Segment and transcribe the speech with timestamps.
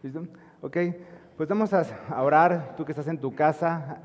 [0.00, 0.22] ¿Listo?
[0.62, 0.76] Ok,
[1.36, 3.98] pues vamos a orar, tú que estás en tu casa,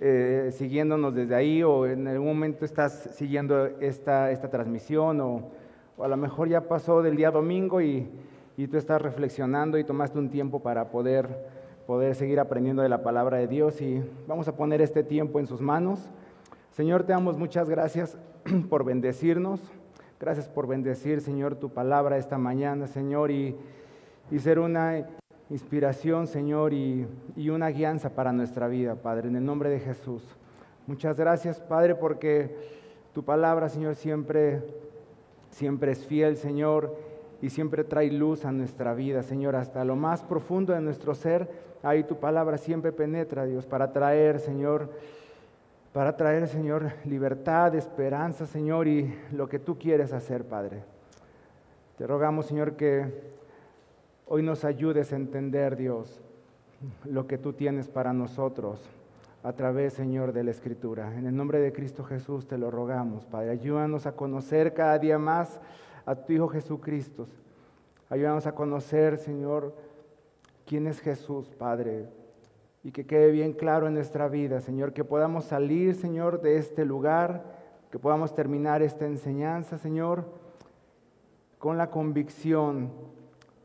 [0.00, 5.52] eh, siguiéndonos desde ahí o en algún momento estás siguiendo esta, esta transmisión o,
[6.02, 8.08] a lo mejor ya pasó del día domingo y,
[8.56, 11.28] y, tú estás reflexionando y tomaste un tiempo para poder,
[11.86, 15.46] poder seguir aprendiendo de la palabra de Dios y vamos a poner este tiempo en
[15.46, 16.10] sus manos.
[16.72, 18.18] Señor, te damos muchas gracias
[18.68, 19.60] por bendecirnos.
[20.18, 23.54] Gracias por bendecir, Señor, tu palabra esta mañana, Señor, y,
[24.30, 25.06] y ser una
[25.50, 27.06] inspiración, Señor, y,
[27.48, 30.22] una guianza para nuestra vida, Padre, en el nombre de Jesús.
[30.86, 32.56] Muchas gracias, Padre, porque
[33.12, 34.62] tu palabra, Señor, siempre,
[35.50, 36.96] siempre es fiel, Señor,
[37.42, 41.48] y siempre trae luz a nuestra vida, Señor, hasta lo más profundo de nuestro ser.
[41.82, 44.90] Ahí tu palabra siempre penetra, Dios, para traer, Señor,
[45.92, 50.82] para traer, Señor, libertad, esperanza, Señor, y lo que tú quieres hacer, Padre.
[51.98, 53.34] Te rogamos, Señor, que
[54.26, 56.22] Hoy nos ayudes a entender, Dios,
[57.04, 58.80] lo que tú tienes para nosotros
[59.42, 61.14] a través, Señor, de la Escritura.
[61.18, 63.50] En el nombre de Cristo Jesús te lo rogamos, Padre.
[63.50, 65.60] Ayúdanos a conocer cada día más
[66.06, 67.26] a tu Hijo Jesucristo.
[68.08, 69.74] Ayúdanos a conocer, Señor,
[70.64, 72.08] quién es Jesús, Padre.
[72.82, 76.86] Y que quede bien claro en nuestra vida, Señor, que podamos salir, Señor, de este
[76.86, 77.44] lugar,
[77.90, 80.24] que podamos terminar esta enseñanza, Señor,
[81.58, 82.90] con la convicción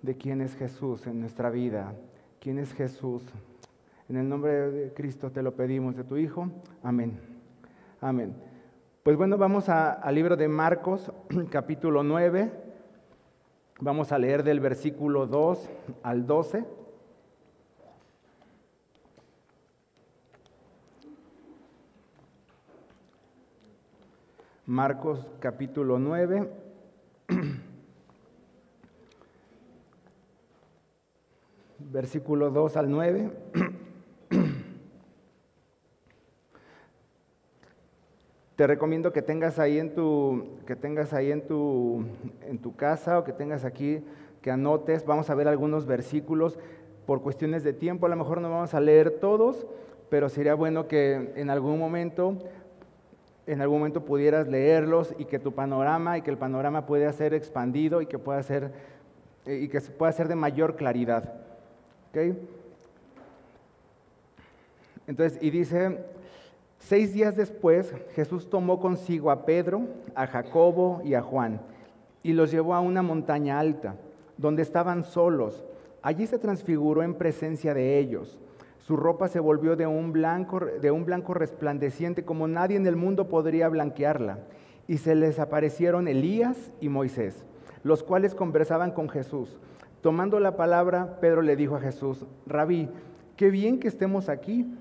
[0.01, 1.93] de quién es Jesús en nuestra vida.
[2.39, 3.23] ¿Quién es Jesús?
[4.07, 6.49] En el nombre de Cristo te lo pedimos, de tu Hijo.
[6.83, 7.19] Amén.
[8.01, 8.33] Amén.
[9.03, 11.11] Pues bueno, vamos al libro de Marcos,
[11.49, 12.51] capítulo 9.
[13.81, 15.69] Vamos a leer del versículo 2
[16.03, 16.65] al 12.
[24.65, 26.49] Marcos capítulo 9.
[31.91, 33.29] versículo 2 al 9.
[38.55, 42.03] Te recomiendo que tengas ahí en tu, que tengas ahí en tu,
[42.45, 44.03] en tu casa o que tengas aquí,
[44.41, 45.05] que anotes.
[45.05, 46.59] Vamos a ver algunos versículos.
[47.05, 49.65] Por cuestiones de tiempo, a lo mejor no vamos a leer todos,
[50.09, 52.37] pero sería bueno que en algún momento,
[53.47, 57.33] en algún momento pudieras leerlos y que tu panorama y que el panorama pueda ser
[57.33, 58.73] expandido y que pueda ser
[59.45, 61.48] y que pueda ser de mayor claridad.
[65.07, 65.99] Entonces, y dice,
[66.77, 69.81] seis días después Jesús tomó consigo a Pedro,
[70.15, 71.59] a Jacobo y a Juan
[72.23, 73.95] y los llevó a una montaña alta,
[74.37, 75.63] donde estaban solos.
[76.01, 78.39] Allí se transfiguró en presencia de ellos.
[78.79, 82.95] Su ropa se volvió de un blanco, de un blanco resplandeciente como nadie en el
[82.95, 84.39] mundo podría blanquearla.
[84.87, 87.45] Y se les aparecieron Elías y Moisés,
[87.83, 89.57] los cuales conversaban con Jesús.
[90.01, 92.89] Tomando la palabra, Pedro le dijo a Jesús, Rabí,
[93.35, 94.73] qué bien que estemos aquí.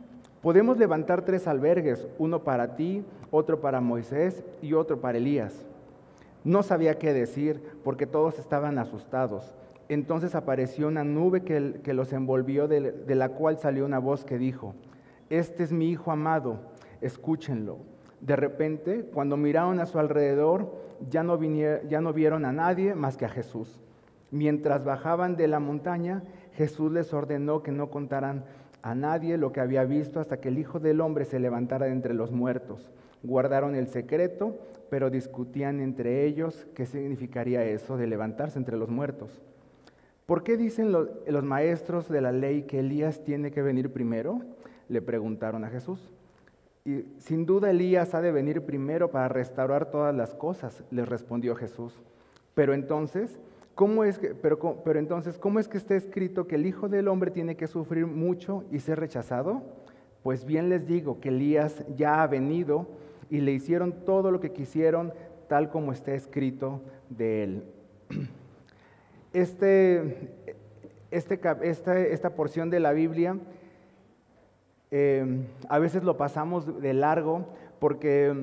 [0.43, 5.67] Podemos levantar tres albergues, uno para ti, otro para Moisés y otro para Elías.
[6.45, 9.55] No sabía qué decir porque todos estaban asustados.
[9.89, 14.39] Entonces apareció una nube que, los envolvió, de, de, la cual salió una voz que
[14.39, 14.75] dijo,
[15.31, 16.61] Este es mi Hijo amado,
[17.01, 17.79] escúchenlo.
[18.21, 20.75] De repente, cuando miraron a su alrededor,
[21.09, 23.81] ya no, ya no vieron a nadie más que a Jesús.
[24.31, 26.23] Mientras bajaban de la montaña,
[26.55, 28.45] Jesús les ordenó que no contaran
[28.83, 31.93] a nadie lo que había visto hasta que el Hijo del Hombre se levantara de
[31.93, 32.91] entre los muertos.
[33.23, 34.59] Guardaron el secreto,
[34.91, 39.43] pero discutían entre ellos qué significaría eso de levantarse entre los muertos.
[40.27, 41.09] ¿Por qué dicen los,
[41.43, 44.41] maestros de la ley que Elías tiene que venir primero?
[44.89, 46.13] Le preguntaron a Jesús.
[46.85, 51.55] Y sin duda Elías ha de venir primero para restaurar todas las cosas, les respondió
[51.55, 51.95] Jesús.
[52.55, 53.39] Pero entonces
[53.79, 57.07] ¿Cómo es que, pero, pero entonces, ¿cómo es que está escrito que el Hijo del
[57.07, 59.63] Hombre tiene que sufrir mucho y ser rechazado?
[60.25, 62.89] Pues bien les digo que Elías ya ha venido
[63.31, 65.13] y le hicieron todo lo que quisieron,
[65.47, 67.65] tal como está escrito de él.
[69.33, 70.33] Este,
[71.13, 73.39] este, esta, esta porción de la Biblia
[74.91, 77.47] eh, a veces lo pasamos de largo
[77.79, 78.35] porque,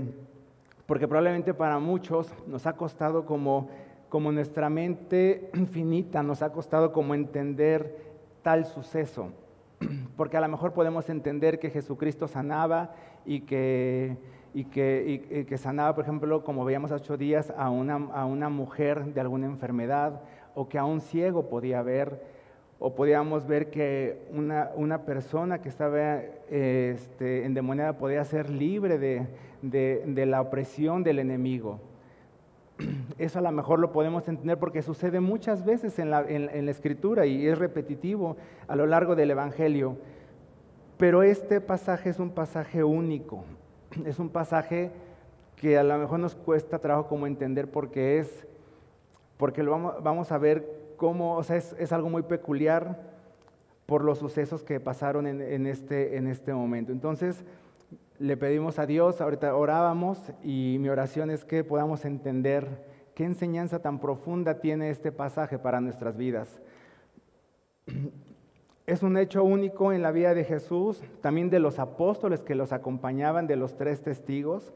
[0.85, 3.67] porque probablemente para muchos nos ha costado como
[4.09, 7.97] como nuestra mente finita nos ha costado como entender
[8.41, 9.31] tal suceso.
[10.17, 12.93] Porque a lo mejor podemos entender que Jesucristo sanaba
[13.25, 14.17] y que,
[14.53, 18.49] y que, que sanaba, por ejemplo, como veíamos hace ocho días, a una, a una
[18.49, 20.21] mujer de alguna enfermedad,
[20.53, 22.21] o que a un ciego podía ver,
[22.79, 26.19] o podíamos ver que una, una persona que estaba
[26.49, 29.27] este, endemoniada podía ser libre de,
[29.61, 31.79] de la opresión del enemigo.
[33.17, 36.71] Eso a lo mejor lo podemos entender porque sucede muchas veces en la, en la
[36.71, 38.37] escritura y es repetitivo
[38.67, 39.97] a lo largo del Evangelio.
[40.97, 43.43] Pero este pasaje es un pasaje único,
[44.05, 44.91] es un pasaje
[45.55, 48.45] que a lo mejor nos cuesta trabajo como entender porque es,
[49.37, 53.01] porque lo vamos, vamos a ver cómo, o sea, es, es, algo muy peculiar
[53.85, 56.91] por los sucesos que pasaron en, en, este, en este momento.
[56.91, 57.43] Entonces,
[58.19, 63.81] le pedimos a Dios, ahorita orábamos y mi oración es que podamos entender qué enseñanza
[63.81, 66.61] tan profunda tiene este pasaje para nuestras vidas.
[68.87, 72.71] Es un hecho único en la vida de Jesús, también de los apóstoles que los
[72.71, 74.75] acompañaban, de los tres testigos,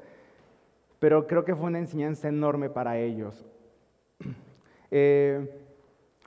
[0.97, 3.45] pero creo que fue una enseñanza enorme para ellos.
[4.92, 5.69] Eh,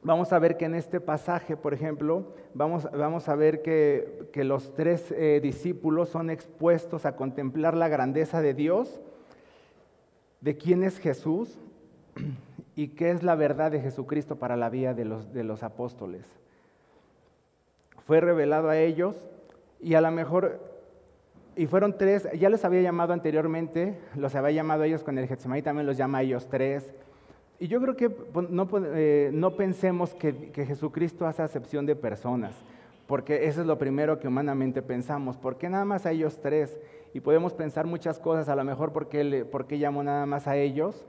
[0.02, 4.44] vamos a ver que en este pasaje, por ejemplo, vamos, vamos a ver que, que
[4.44, 9.00] los tres eh, discípulos son expuestos a contemplar la grandeza de Dios,
[10.40, 11.58] de quién es Jesús
[12.76, 16.26] y qué es la verdad de Jesucristo para la vida de los, de los apóstoles
[18.06, 19.16] fue revelado a ellos
[19.80, 20.60] y a lo mejor,
[21.56, 25.26] y fueron tres, ya les había llamado anteriormente, los había llamado a ellos con el
[25.26, 26.92] Getsemaní, también los llama a ellos tres.
[27.62, 28.10] Y yo creo que
[28.50, 32.56] no, eh, no pensemos que, que, Jesucristo hace acepción de personas,
[33.06, 35.36] porque eso es lo primero que humanamente pensamos.
[35.36, 36.76] ¿Por qué nada más a ellos tres?
[37.14, 40.56] Y podemos pensar muchas cosas, a lo mejor porque él, porque llamó nada más a
[40.56, 41.06] ellos.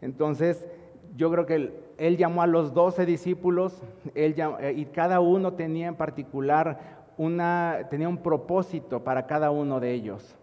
[0.00, 0.68] Entonces,
[1.16, 3.82] yo creo que él, llamó a los doce discípulos
[4.14, 9.80] él eh, y cada uno tenía en particular una, tenía un propósito para cada uno
[9.80, 10.36] de ellos.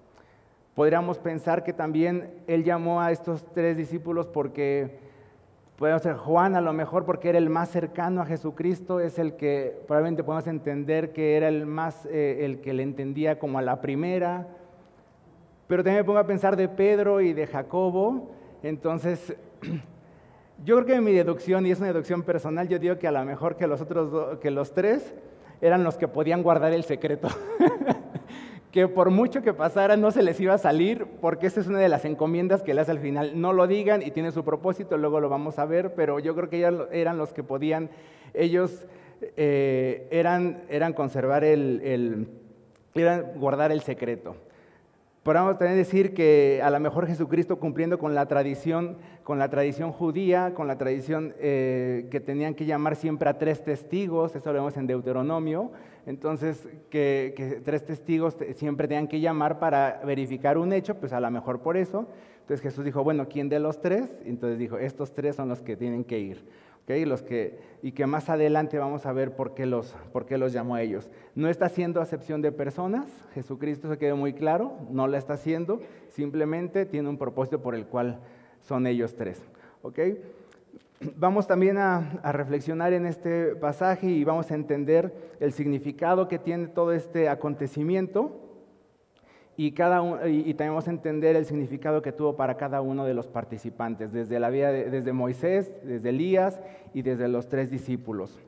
[0.76, 5.13] Podríamos pensar que también él llamó a estos tres discípulos porque,
[5.78, 9.36] puede ser Juan a lo mejor porque era el más cercano a Jesucristo, es el
[9.36, 13.62] que probablemente podemos entender que era el más, eh, el que le entendía como a
[13.62, 14.48] la primera.
[15.68, 18.32] Pero también me pongo a pensar de Pedro y de Jacobo,
[18.62, 19.36] entonces
[20.64, 23.24] Yo creo que mi deducción, y es una deducción personal, yo digo que a lo
[23.26, 25.14] mejor que los otros que los tres
[25.60, 27.28] eran los que podían guardar el secreto.
[28.74, 31.78] que por mucho que pasara no se les iba a salir, porque esa es una
[31.78, 33.40] de las encomiendas que le hace al final.
[33.40, 36.50] No lo digan y tiene su propósito, luego lo vamos a ver, pero yo creo
[36.50, 37.92] que ellos eran los que podían,
[38.34, 38.88] ellos
[39.38, 42.28] eh, eran, eran conservar el, el
[42.96, 44.38] eran guardar el secreto.
[45.24, 49.94] Podríamos también decir que a lo mejor Jesucristo cumpliendo con la tradición, con la tradición
[49.94, 54.60] judía, con la tradición eh, que tenían que llamar siempre a tres testigos, eso lo
[54.60, 55.72] vemos en Deuteronomio,
[56.06, 61.32] entonces que, tres testigos siempre tenían que llamar para verificar un hecho, pues a lo
[61.32, 62.06] mejor por eso.
[62.42, 64.14] Entonces Jesús dijo, bueno, ¿quién de los tres?
[64.26, 66.44] Entonces dijo, estos tres son los que tienen que ir.
[66.88, 70.52] Los que, y que más adelante vamos a ver por qué, los, por qué los
[70.52, 71.10] llamó a ellos.
[71.34, 75.80] No está haciendo acepción de personas, Jesucristo se quedó muy claro, no la está haciendo,
[76.10, 78.20] simplemente tiene un propósito por el cual
[78.62, 79.42] son ellos tres.
[81.16, 86.68] Vamos también a reflexionar en este pasaje y vamos a entender el significado que tiene
[86.68, 88.43] todo este acontecimiento
[89.56, 93.28] y, cada y, tenemos que entender el significado que tuvo para cada uno de los
[93.28, 96.60] participantes, desde la vida desde Moisés, desde Elías
[96.94, 98.42] y desde los tres discípulos.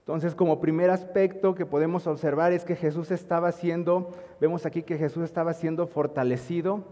[0.00, 4.10] Entonces, como primer aspecto que podemos observar es que Jesús estaba siendo,
[4.40, 6.82] vemos aquí que Jesús estaba siendo fortalecido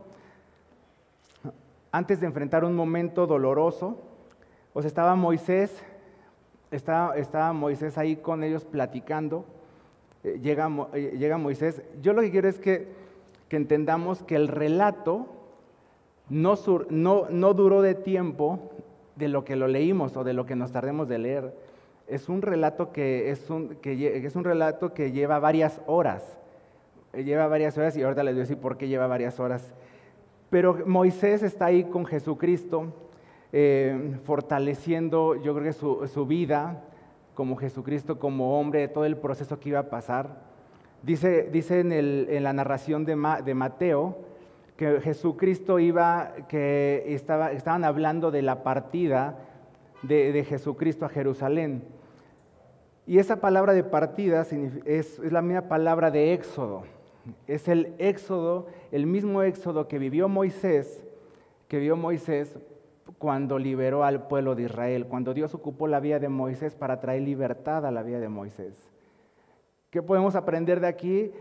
[1.91, 3.99] antes de enfrentar un momento doloroso.
[4.73, 5.83] O sea, estaba Moisés,
[6.71, 9.45] estaba, estaba Moisés ahí con ellos platicando.
[10.23, 11.83] Eh, llega, eh, llega Moisés.
[12.01, 13.10] Yo lo que quiero es que
[13.51, 15.27] que entendamos que el relato
[16.29, 16.55] no,
[16.89, 18.71] no, duró de tiempo
[19.17, 21.55] de lo que lo leímos o de lo que nos tardemos de leer.
[22.07, 26.39] Es un relato que es un, que es un relato que lleva varias horas.
[27.13, 29.75] Eh, lleva varias horas y ahorita les voy a decir por qué lleva varias horas.
[30.49, 32.93] Pero Moisés está ahí con Jesucristo,
[33.53, 36.85] eh, fortaleciendo, yo creo que su, su, vida
[37.35, 40.50] como Jesucristo, como hombre, todo el proceso que iba a pasar.
[41.03, 44.19] Dice, dice en, la narración de, Mateo
[44.77, 49.39] que Jesucristo iba, que estaba, estaban hablando de la partida
[50.03, 51.85] de, Jesucristo a Jerusalén.
[53.07, 54.53] Y esa palabra de partida es,
[54.85, 56.83] es la misma palabra de éxodo.
[57.47, 61.05] Es el éxodo, el mismo éxodo que vivió Moisés,
[61.69, 62.59] que vio Moisés
[63.19, 67.23] cuando liberó al pueblo de Israel, cuando Dios ocupó la vida de Moisés para traer
[67.23, 68.91] libertad a la vida de Moisés.
[69.91, 71.33] ¿Qué podemos aprender de aquí?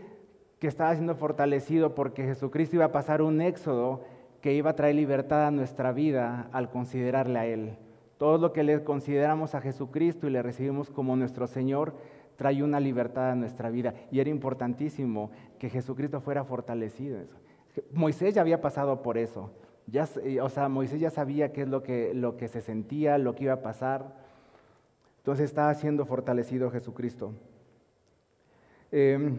[0.58, 4.02] Que estaba siendo fortalecido porque Jesucristo iba a pasar un éxodo
[4.40, 7.76] que iba a traer libertad a nuestra vida al considerarle a Él.
[8.18, 11.94] Todo lo que le consideramos a Jesucristo y le recibimos como nuestro Señor
[12.34, 13.94] trae una libertad a nuestra vida.
[14.10, 15.30] Y era importantísimo
[15.60, 17.20] que Jesucristo fuera fortalecido.
[17.92, 19.52] Moisés ya había pasado por eso.
[19.86, 20.08] Ya,
[20.42, 23.44] o sea, Moisés ya sabía qué es lo que, lo que se sentía, lo que
[23.44, 24.16] iba a pasar.
[25.18, 27.32] Entonces estaba siendo fortalecido Jesucristo.
[28.92, 29.38] Em,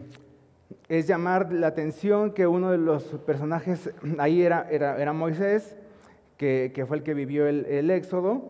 [0.88, 5.76] es llamar la atención que uno de los personajes ahí era, era, Moisés,
[6.36, 8.42] que, fue el que vivió el, el éxodo.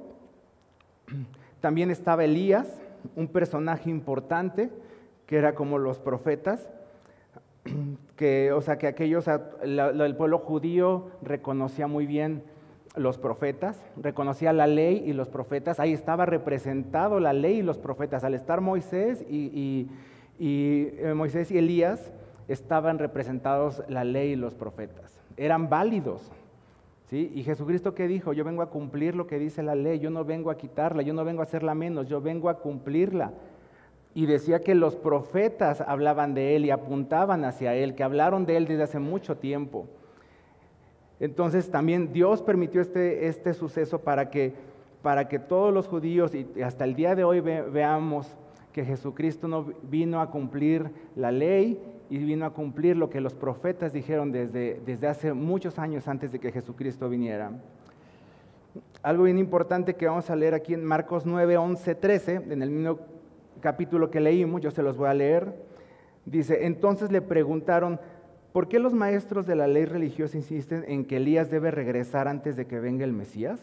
[1.60, 2.80] También estaba Elías,
[3.16, 4.70] un personaje importante,
[5.26, 6.68] que era como los profetas
[8.16, 12.42] que, o sea, que aquellos, el pueblo judío reconocía muy bien
[12.94, 17.78] los profetas, reconocía la ley y los profetas, ahí estaba representado la ley y los
[17.78, 19.88] profetas, al estar Moisés y,
[20.98, 22.10] eh, Moisés y Elías
[22.48, 26.32] estaban representados la ley y los profetas, eran válidos.
[27.08, 27.30] ¿sí?
[27.34, 30.24] Y Jesucristo qué dijo, yo vengo a cumplir lo que dice la ley, yo no
[30.24, 33.32] vengo a quitarla, yo no vengo a hacerla menos, yo vengo a cumplirla.
[34.14, 38.56] Y decía que los profetas hablaban de él y apuntaban hacia él, que hablaron de
[38.56, 39.86] él desde hace mucho tiempo.
[41.20, 44.54] Entonces también Dios permitió este, este suceso para que,
[45.02, 48.36] para que todos los judíos y hasta el día de hoy veamos
[48.72, 53.34] que Jesucristo no vino a cumplir la ley y vino a cumplir lo que los
[53.34, 57.52] profetas dijeron desde, desde hace muchos años antes de que Jesucristo viniera.
[59.02, 62.70] Algo bien importante que vamos a leer aquí en Marcos 9, 11, 13, en el
[62.70, 62.98] mismo
[63.60, 65.54] capítulo que leímos, yo se los voy a leer,
[66.24, 68.00] dice, entonces le preguntaron,
[68.52, 72.56] ¿por qué los maestros de la ley religiosa insisten en que Elías debe regresar antes
[72.56, 73.62] de que venga el Mesías?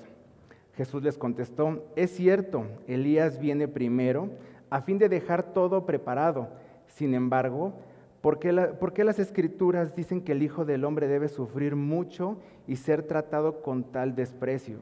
[0.76, 4.30] Jesús les contestó, es cierto, Elías viene primero
[4.70, 6.50] a fin de dejar todo preparado.
[6.88, 7.74] Sin embargo,
[8.22, 12.38] ¿por qué, ¿por qué, las escrituras dicen que el Hijo del Hombre debe sufrir mucho
[12.68, 14.80] y ser tratado con tal desprecio?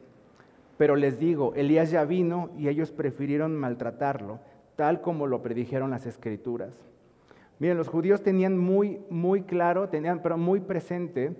[0.77, 4.39] Pero les digo, Elías ya vino y ellos prefirieron maltratarlo
[4.77, 6.71] tal como lo predijeron las escrituras.
[7.59, 11.35] Miren, los judíos tenían muy, muy claro, tenían, pero muy presente,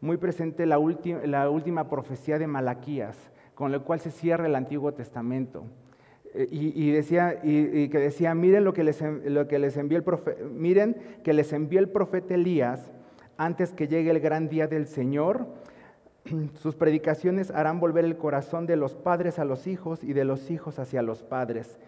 [0.00, 0.78] muy presente la,
[1.24, 3.16] la última profecía de Malaquías,
[3.54, 5.64] con la cual se cierra el Antiguo Testamento.
[6.34, 10.04] Eh, y, decía, y, que decía, miren lo que les, lo que les envió el
[10.04, 12.90] profeta, miren que les envió el profeta Elías
[13.36, 15.46] antes que llegue el gran día del Señor.
[16.54, 20.50] Sus predicaciones harán volver el corazón de los padres a los hijos y de los
[20.50, 21.78] hijos hacia los padres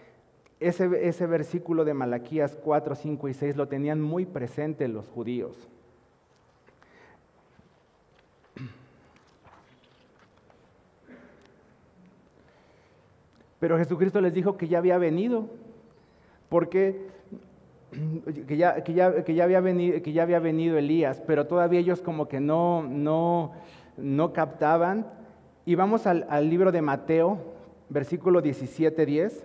[0.61, 5.69] ese, versículo de Malaquías 4, 5 y 6 lo tenían muy presente los judíos.
[13.61, 15.49] Pero Jesucristo les dijo que ya había venido,
[16.49, 17.07] porque
[18.49, 19.07] que ya, que ya,
[19.45, 23.53] había, venido, que ya había venido Elías, pero todavía ellos como que no, no,
[23.97, 25.07] no captaban.
[25.67, 27.39] Y vamos al, al libro de Mateo,
[27.89, 29.45] versículo 17, 10.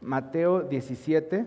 [0.00, 1.44] Mateo 17.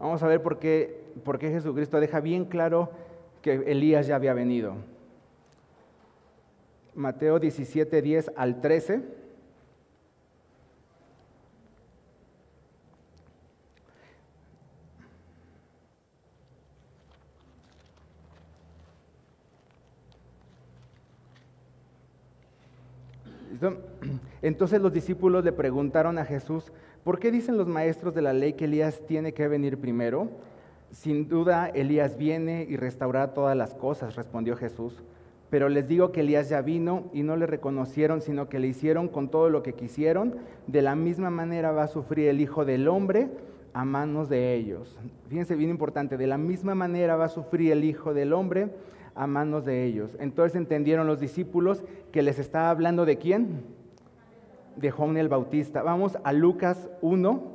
[0.00, 2.90] Vamos a ver por qué, por qué Jesucristo deja bien claro
[3.42, 4.76] que Elías ya había venido.
[6.94, 9.02] Mateo 17, 10 al 13.
[24.42, 26.72] Entonces los discípulos le preguntaron a Jesús,
[27.04, 30.28] ¿por qué dicen los maestros de la ley que Elías tiene que venir primero?
[30.92, 35.02] Sin duda, Elías viene y restaurará todas las cosas, respondió Jesús.
[35.48, 39.08] Pero les digo que Elías ya vino y no le reconocieron, sino que le hicieron
[39.08, 40.36] con todo lo que quisieron.
[40.66, 43.30] De la misma manera va a sufrir el Hijo del Hombre
[43.72, 44.98] a manos de ellos.
[45.28, 48.68] Fíjense bien importante, de la misma manera va a sufrir el Hijo del Hombre
[49.14, 50.16] a manos de ellos.
[50.20, 51.82] Entonces entendieron los discípulos
[52.12, 53.62] que les estaba hablando de quién?
[54.76, 55.82] De Juan el Bautista.
[55.82, 57.51] Vamos a Lucas 1.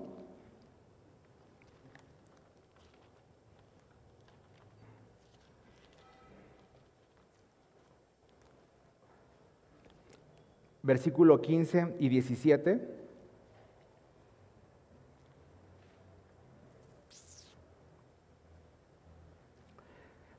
[10.88, 12.80] Versículo 15 y 17.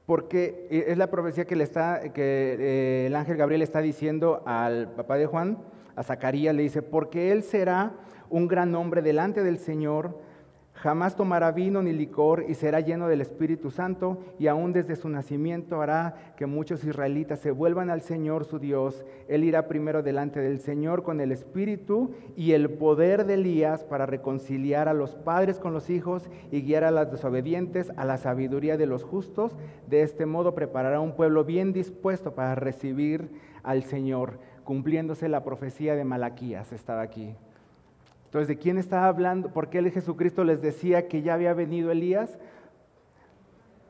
[0.06, 4.42] porque eh, es la profecía que, le está, que eh, el ángel Gabriel está diciendo
[4.46, 5.58] al papá de Juan,
[5.96, 7.92] a Zacarías, le dice, porque él será
[8.30, 10.18] un gran hombre delante del Señor,
[10.82, 15.08] Jamás tomará vino ni licor y será lleno del Espíritu Santo y aún desde su
[15.08, 19.04] nacimiento hará que muchos israelitas se vuelvan al Señor su Dios.
[19.26, 24.06] Él irá primero delante del Señor con el Espíritu y el poder de Elías para
[24.06, 28.76] reconciliar a los padres con los hijos y guiar a los desobedientes a la sabiduría
[28.76, 29.56] de los justos.
[29.88, 33.32] De este modo preparará un pueblo bien dispuesto para recibir
[33.64, 36.72] al Señor, cumpliéndose la profecía de Malaquías.
[36.72, 37.34] Estaba aquí.
[38.28, 39.48] Entonces, ¿de quién estaba hablando?
[39.48, 42.38] ¿Por qué el Jesucristo les decía que ya había venido Elías?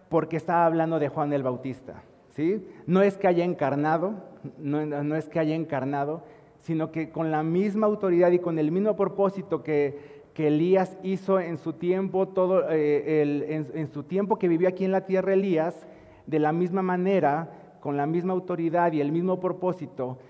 [0.08, 2.04] Porque estaba hablando de Juan el Bautista.
[2.30, 2.64] ¿sí?
[2.86, 4.14] No es que haya encarnado,
[4.58, 6.22] no, es que haya encarnado,
[6.58, 11.58] sino que con la misma autoridad y con el mismo propósito que, Elías hizo en
[11.58, 13.42] su tiempo, todo, eh, el,
[13.74, 15.84] en su tiempo que vivió aquí en la tierra Elías,
[16.28, 20.20] de la misma manera, con la misma autoridad y el mismo propósito,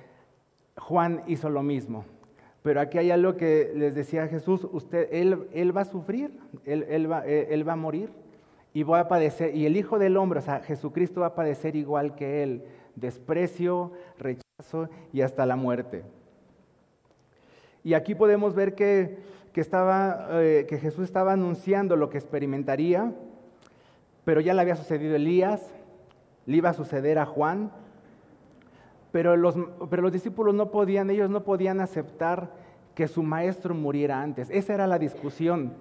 [0.79, 2.07] Juan hizo lo mismo.
[2.63, 6.33] Pero aquí hay algo que les decía Jesús, usted, él, él va a sufrir,
[6.65, 8.11] él, él, va, él, va, a morir
[8.75, 11.77] y va a padecer, y el Hijo del Hombre, o sea, Jesucristo va a padecer
[11.77, 12.65] igual que él,
[12.97, 16.03] desprecio, rechazo y hasta la muerte.
[17.85, 19.19] Y aquí podemos ver que
[19.59, 23.13] que, estaba, eh, que Jesús estaba anunciando lo que experimentaría,
[24.25, 25.69] pero ya le había sucedido a Elías,
[26.47, 27.73] le iba a suceder a Juan,
[29.13, 29.55] pero los,
[29.91, 32.51] pero los discípulos no podían, ellos no podían aceptar
[32.95, 34.51] que su maestro muriera antes.
[34.51, 35.73] Esa era la discusión,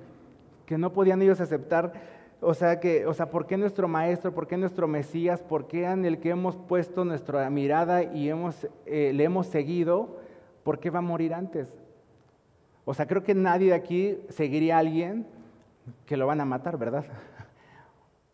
[0.66, 1.94] que no podían ellos aceptar,
[2.42, 5.86] o sea, que, o sea, ¿por qué nuestro maestro, por qué nuestro Mesías, por qué
[5.86, 10.18] en el que hemos puesto nuestra mirada y hemos, eh, le hemos seguido,
[10.64, 11.74] por qué va a morir antes?
[12.86, 15.26] O sea, creo que nadie de aquí seguiría a alguien
[16.06, 17.06] que lo van a matar, ¿verdad?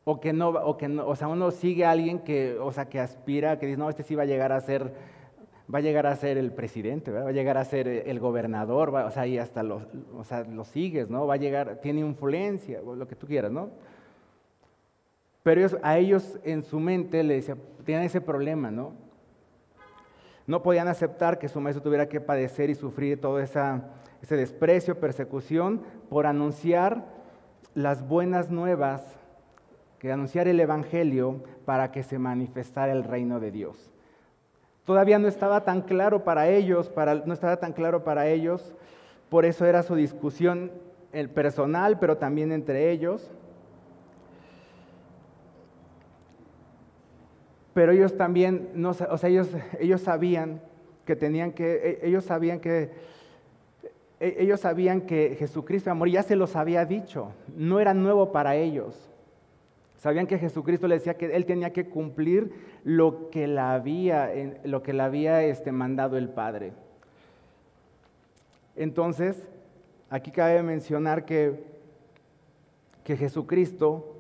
[0.06, 2.90] O que no, o que no, o sea, uno sigue a alguien que, o sea,
[2.90, 4.94] que aspira, que dice, no, este sí va a llegar a ser,
[5.74, 9.12] va a llegar a ser el presidente, va a llegar a ser el gobernador, o
[9.12, 9.82] sea, y hasta lo,
[10.18, 11.26] o sea, lo sigues, ¿no?
[11.26, 13.70] Va a llegar, tiene influencia, lo que tú quieras, ¿no?
[15.42, 18.94] Pero a ellos en su mente le decía, tienen ese problema, ¿no?
[20.48, 23.90] No podían aceptar que su maestro tuviera que padecer y sufrir toda esa
[24.24, 27.04] ese desprecio, persecución, por anunciar
[27.76, 29.04] las buenas nuevas,
[30.04, 33.90] que anunciar el Evangelio para que se manifestara el reino de Dios.
[34.84, 36.92] Todavía no estaba tan claro para ellos,
[37.26, 38.74] no estaba tan claro para ellos,
[39.30, 40.74] por eso era su discusión
[41.14, 43.32] el personal, pero también entre ellos.
[47.74, 50.60] Pero ellos también, o sea, ellos, ellos sabían
[51.06, 52.92] que tenían que, e, ellos sabían que
[54.20, 58.58] e, ellos sabían que Jesucristo, amor, ya se los había dicho, no era nuevo para
[58.58, 59.13] ellos.
[60.04, 62.52] Sabían que Jesucristo le decía que él tenía que cumplir
[62.84, 64.30] lo que le había,
[64.66, 66.74] lo que le había este, mandado el Padre.
[68.76, 69.48] Entonces,
[70.10, 71.64] aquí cabe mencionar que,
[73.06, 74.14] que Jesucristo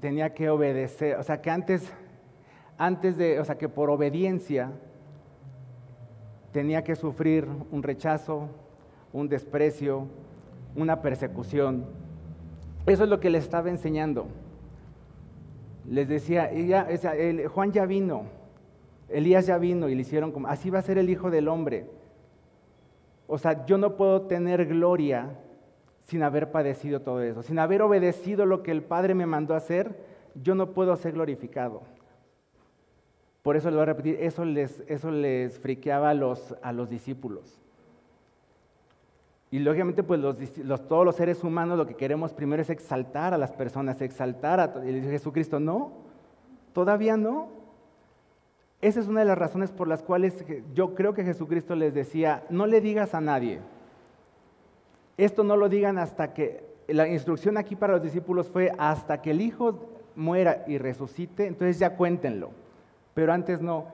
[0.00, 1.92] tenía que obedecer, o sea, que antes,
[2.78, 4.72] antes de, o sea, que por obediencia,
[6.50, 8.48] tenía que sufrir un rechazo,
[9.12, 10.06] un desprecio,
[10.74, 11.84] una persecución.
[12.86, 14.26] Eso es lo que les estaba enseñando.
[15.88, 16.50] Les decía,
[17.48, 18.24] Juan ya vino,
[19.08, 21.86] Elías ya vino y le hicieron como, así va a ser el Hijo del Hombre.
[23.26, 25.30] O sea, yo no puedo tener gloria
[26.04, 29.58] sin haber padecido todo eso, sin haber obedecido lo que el Padre me mandó a
[29.58, 31.82] hacer, yo no puedo ser glorificado.
[33.42, 36.90] Por eso le voy a repetir, eso les, eso les friqueaba a los, a los
[36.90, 37.59] discípulos.
[39.50, 40.20] Y lógicamente, pues
[40.88, 44.88] todos los seres humanos lo que queremos primero es exaltar a las personas, exaltar a
[44.88, 45.58] y Jesucristo.
[45.58, 45.92] No,
[46.72, 47.48] todavía no.
[48.80, 52.44] Esa es una de las razones por las cuales yo creo que Jesucristo les decía,
[52.48, 53.60] no le digas a nadie.
[55.18, 59.32] Esto no lo digan hasta que, la instrucción aquí para los discípulos fue hasta que
[59.32, 62.50] el Hijo muera y resucite, entonces ya cuéntenlo
[63.14, 63.86] pero antes no,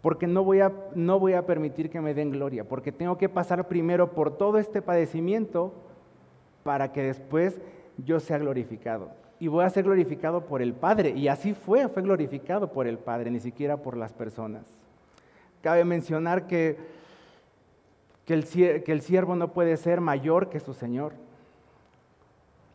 [0.00, 3.28] porque no voy, a, no voy a permitir que me den gloria, porque tengo que
[3.28, 5.72] pasar primero por todo este padecimiento
[6.62, 7.60] para que después
[8.04, 9.10] yo sea glorificado.
[9.40, 11.10] Y voy a ser glorificado por el Padre.
[11.10, 14.64] Y así fue, fue glorificado por el Padre, ni siquiera por las personas.
[15.62, 16.76] Cabe mencionar que,
[18.24, 21.12] que, el, que el siervo no puede ser mayor que su Señor.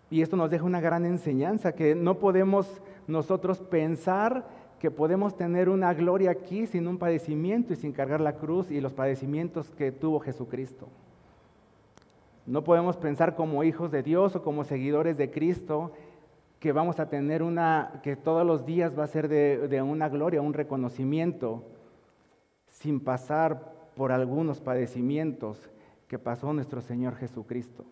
[0.09, 4.45] Y esto nos deja una gran enseñanza, que no podemos nosotros pensar
[4.83, 8.81] que podemos tener una gloria aquí sin un padecimiento y sin cargar la cruz y
[8.81, 10.89] los padecimientos que tuvo Jesucristo.
[12.45, 15.93] No podemos pensar como hijos de Dios o como seguidores de Cristo
[16.59, 20.09] que vamos a tener una, que todos los días va a ser de, de una
[20.09, 21.63] gloria, un reconocimiento,
[22.67, 25.69] sin pasar por algunos padecimientos
[26.09, 27.85] que pasó nuestro Señor Jesucristo.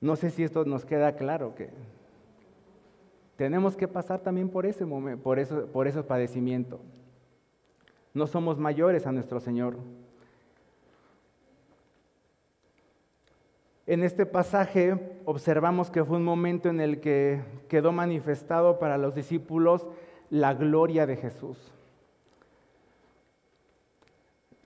[0.00, 1.68] No sé si esto nos queda claro, que
[3.40, 6.78] tenemos que pasar también por ese momento, por, eso, por esos padecimientos.
[8.12, 9.78] No somos mayores a nuestro Señor.
[13.86, 19.14] En este pasaje observamos que fue un momento en el que quedó manifestado para los
[19.14, 19.86] discípulos
[20.28, 21.72] la gloria de Jesús.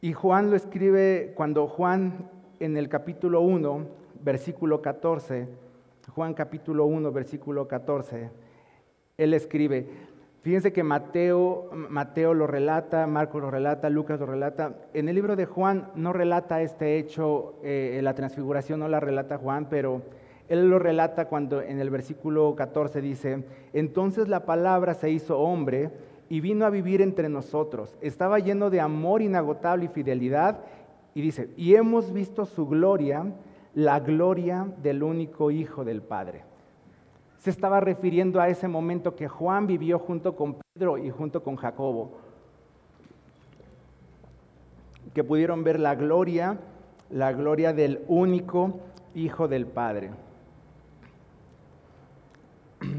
[0.01, 3.87] Y Juan lo escribe cuando Juan en el capítulo 1,
[4.21, 5.47] versículo 14,
[6.13, 8.43] Juan capítulo 1, versículo 14,
[9.17, 9.87] él escribe,
[10.43, 14.75] fíjense que Mateo, Mateo lo relata, Marcos lo relata, Lucas lo relata.
[14.93, 19.39] En el libro de Juan no relata este hecho, eh, la transfiguración no la relata
[19.39, 20.03] Juan, pero
[20.49, 25.91] él lo relata cuando en el versículo 14 dice, entonces la palabra se hizo hombre
[26.29, 27.97] y vino a vivir entre nosotros.
[28.01, 30.61] Estaba lleno de amor inagotable y fidelidad.
[31.15, 33.25] Y dice, y hemos visto su gloria,
[33.75, 36.43] la gloria del único Hijo del Padre.
[37.45, 41.57] Se estaba refiriendo a ese momento que Juan vivió junto con Pedro y junto con
[41.57, 42.13] Jacobo,
[45.13, 46.59] que pudieron ver la gloria,
[47.11, 48.81] la gloria del único
[49.15, 50.11] Hijo del Padre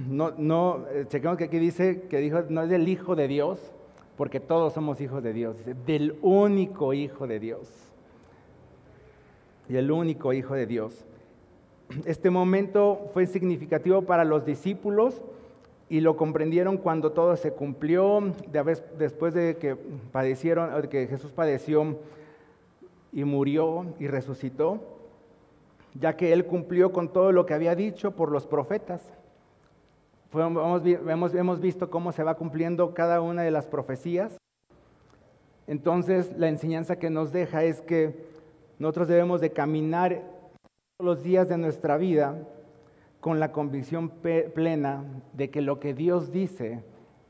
[0.08, 3.60] no, no, chequemos que aquí dice que dijo, no es del Hijo de Dios,
[4.18, 7.70] porque todos somos hijos de Dios, del único Hijo de Dios.
[9.68, 11.06] Y el único Hijo de Dios.
[12.06, 15.22] Este momento fue significativo para los discípulos
[15.88, 18.22] y lo comprendieron cuando todo se cumplió,
[18.98, 19.76] después de que
[20.12, 21.98] padecieron, de que Jesús padeció
[23.12, 24.80] y murió y resucitó,
[25.94, 29.02] ya que él cumplió con todo lo que había dicho por los profetas
[30.40, 34.38] hemos, visto cómo se va cumpliendo cada una de las profecías.
[35.68, 38.26] Entonces, la enseñanza que nos deja es que
[38.78, 40.22] nosotros debemos de caminar
[41.00, 42.38] los días de nuestra vida
[43.20, 45.04] con la convicción plena
[45.34, 46.84] de que lo que Dios dice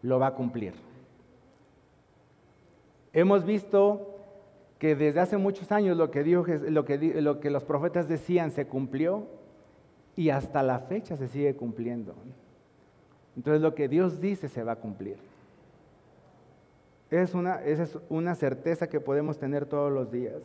[0.04, 0.73] lo va a cumplir.
[3.12, 4.19] Hemos visto
[4.78, 8.67] que desde hace muchos años lo que, lo que, lo que los profetas decían se
[8.67, 9.25] cumplió
[10.15, 12.13] y hasta la fecha se sigue cumpliendo.
[13.36, 15.17] Entonces lo que Dios dice se va a cumplir.
[17.10, 20.43] Es una, esa es una certeza que podemos tener todos los días.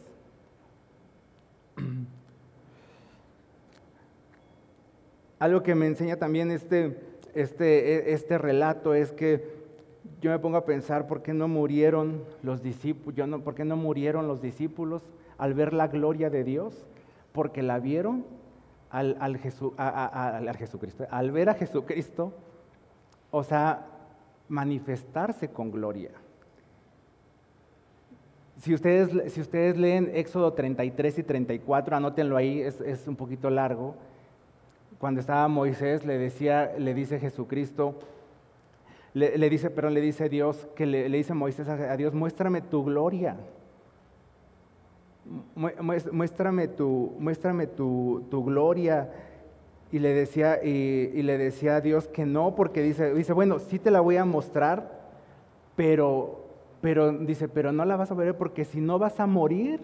[5.41, 6.97] Algo que me enseña también este,
[7.35, 9.59] este, este relato es que
[10.21, 13.77] yo me pongo a pensar por qué no murieron los discípulos, no, por qué no
[13.77, 15.03] murieron los discípulos
[15.39, 16.87] al ver la gloria de Dios,
[17.33, 18.25] porque la vieron
[18.91, 19.41] al, al,
[20.49, 22.33] al Jesucristo, al ver a Jesucristo
[23.31, 23.87] o sea,
[24.49, 26.11] manifestarse con gloria.
[28.59, 33.95] Si ustedes, si ustedes leen Éxodo 33 y 34, anótenlo ahí, es, un poquito largo.
[35.01, 37.95] Cuando estaba Moisés, le, decía, le dice Jesucristo,
[39.15, 43.39] le, dice, pero le dice Dios, que le, dice Moisés a, Dios, muéstrame tu gloria.
[45.55, 49.11] Muéstrame tu, muéstrame tu, tu gloria
[49.91, 53.79] y le decía, y, le decía a Dios que no, porque dice, dice, bueno, sí
[53.79, 55.01] te la voy a mostrar,
[55.77, 56.45] pero,
[56.83, 59.81] pero dice, pero no la vas a ver porque si no vas a morir.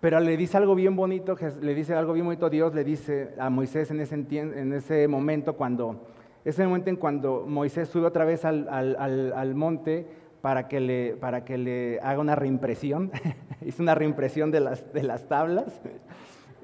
[0.00, 3.50] Pero le dice algo bien bonito, le dice algo bien bonito Dios, le dice a
[3.50, 6.06] Moisés en ese, en ese momento, cuando,
[6.44, 10.06] ese momento en cuando Moisés sube otra vez al, al monte
[10.40, 13.10] para que, le, para que le haga una reimpresión,
[13.66, 15.80] hizo una reimpresión de las, de las tablas.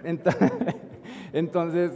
[1.33, 1.93] Entonces,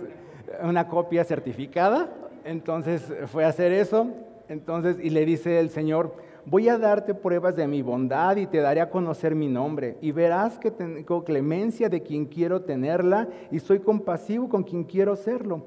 [0.62, 2.10] una copia certificada.
[2.44, 4.08] Entonces fue a hacer eso.
[4.48, 6.14] Entonces, y le dice el Señor,
[6.50, 9.96] voy a darte pruebas de mi bondad y te daré a conocer mi nombre.
[10.00, 15.14] Y verás que tengo clemencia de quien quiero tenerla y soy compasivo con quien quiero
[15.14, 15.62] serlo.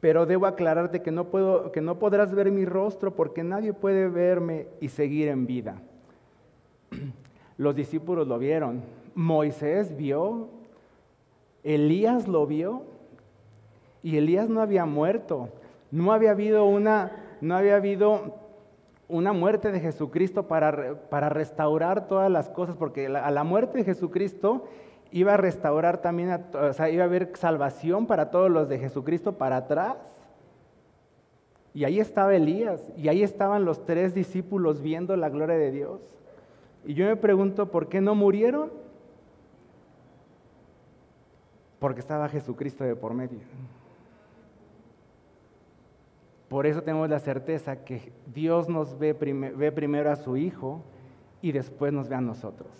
[0.00, 4.08] Pero debo aclararte que no, puedo, que no podrás ver mi rostro porque nadie puede
[4.08, 5.82] verme y seguir en vida.
[7.58, 8.82] Los discípulos lo vieron.
[9.14, 10.48] Moisés vio
[11.66, 12.82] Elías lo vio
[14.04, 15.48] y Elías no había muerto.
[15.90, 18.36] No había habido una, no había habido
[19.08, 23.84] una muerte de Jesucristo para, para restaurar todas las cosas, porque a la muerte de
[23.84, 24.64] Jesucristo
[25.12, 29.32] iba a restaurar también, o sea, iba a haber salvación para todos los de Jesucristo
[29.38, 29.96] para atrás.
[31.72, 36.00] Y ahí estaba Elías, y ahí estaban los tres discípulos viendo la gloria de Dios.
[36.84, 38.72] Y yo me pregunto, ¿por qué no murieron?
[41.78, 43.40] Porque estaba Jesucristo de por medio.
[46.48, 50.82] Por eso tenemos la certeza que Dios nos ve, ve primero a su Hijo
[51.42, 52.70] y después nos ve a nosotros.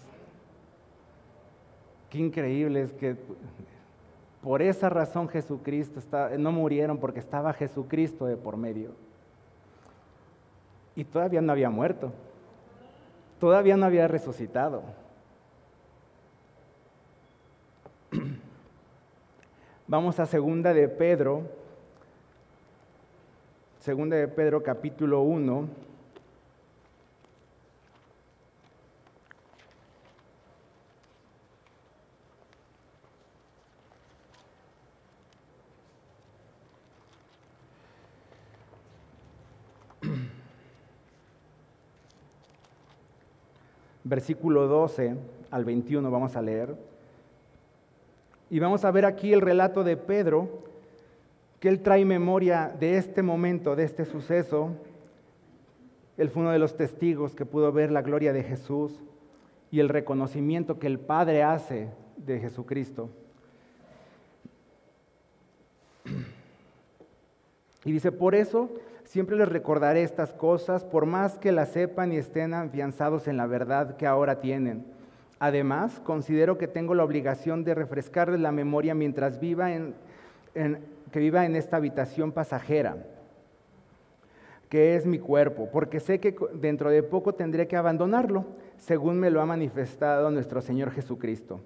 [2.11, 3.17] Qué increíble es que
[4.43, 6.01] por esa razón Jesucristo
[6.39, 8.93] no murieron porque estaba Jesucristo de por medio.
[10.95, 12.13] Y todavía no había muerto.
[13.41, 14.85] Todavía no había resucitado.
[19.89, 21.43] Vamos a segunda de Pedro,
[23.87, 25.69] Segunda de Pedro capítulo 1.
[44.03, 45.15] Versículo 12
[45.53, 46.75] al 21 vamos a leer.
[48.51, 50.76] Y vamos a ver aquí el relato de Pedro
[51.67, 54.71] que él trae memoria de este momento, de este suceso.
[56.17, 59.03] Él fue uno de los testigos que pudo ver la gloria de Jesús
[59.73, 63.11] y el reconocimiento que el Padre hace de Jesucristo.
[67.85, 68.71] Y dice, por eso
[69.03, 73.49] siempre les recordaré estas cosas, por más que las sepan y estén afianzados en la
[73.49, 74.85] verdad que ahora tienen.
[75.41, 79.97] Además, considero que tengo la obligación de refrescarles la memoria mientras viva en,
[81.11, 82.97] que viva en esta habitación pasajera,
[84.69, 89.31] que es mi cuerpo, porque sé que dentro de poco tendré que abandonarlo, según me
[89.31, 91.61] lo ha manifestado nuestro Señor Jesucristo.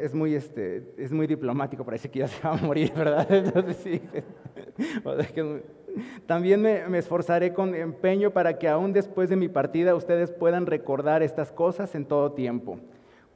[0.00, 3.26] es muy, este, es muy diplomático, parece que ya se va a morir, ¿verdad?
[6.26, 10.66] También me, me, esforzaré con empeño para que aún después de mi partida ustedes puedan
[10.66, 12.80] recordar estas cosas en todo tiempo.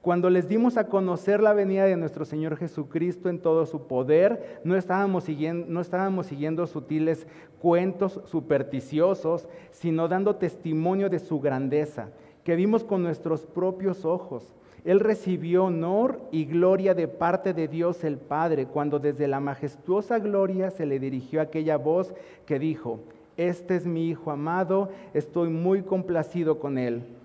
[0.08, 4.58] Cuando les dimos a conocer la venida de nuestro Señor Jesucristo en todo su poder,
[4.64, 7.26] no estábamos siguiendo, no estábamos siguiendo sutiles
[7.60, 12.08] cuentos supersticiosos, sino dando testimonio de su grandeza,
[12.42, 18.02] que vimos con nuestros propios ojos él recibió honor y gloria de parte de Dios
[18.02, 22.14] el Padre cuando desde la majestuosa gloria se le dirigió aquella voz
[22.46, 23.00] que dijo,
[23.36, 27.17] este es mi Hijo amado, estoy muy complacido con él.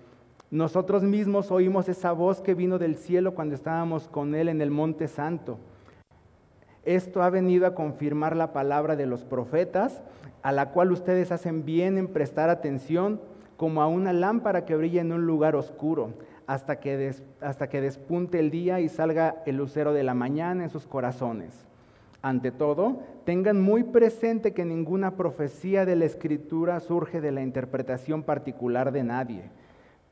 [0.54, 4.70] Nosotros mismos oímos esa voz que vino del cielo cuando estábamos con él en el
[4.70, 5.58] Monte Santo.
[6.84, 10.00] Esto ha venido a confirmar la palabra de los profetas,
[10.42, 13.20] a la cual ustedes hacen bien en prestar atención
[13.56, 16.14] como a una lámpara que brilla en un lugar oscuro
[16.46, 20.70] hasta que, hasta que despunte el día y salga el lucero de la mañana en
[20.70, 21.66] sus corazones.
[22.22, 28.22] Ante todo, tengan muy presente que ninguna profecía de la Escritura surge de la interpretación
[28.22, 29.50] particular de nadie,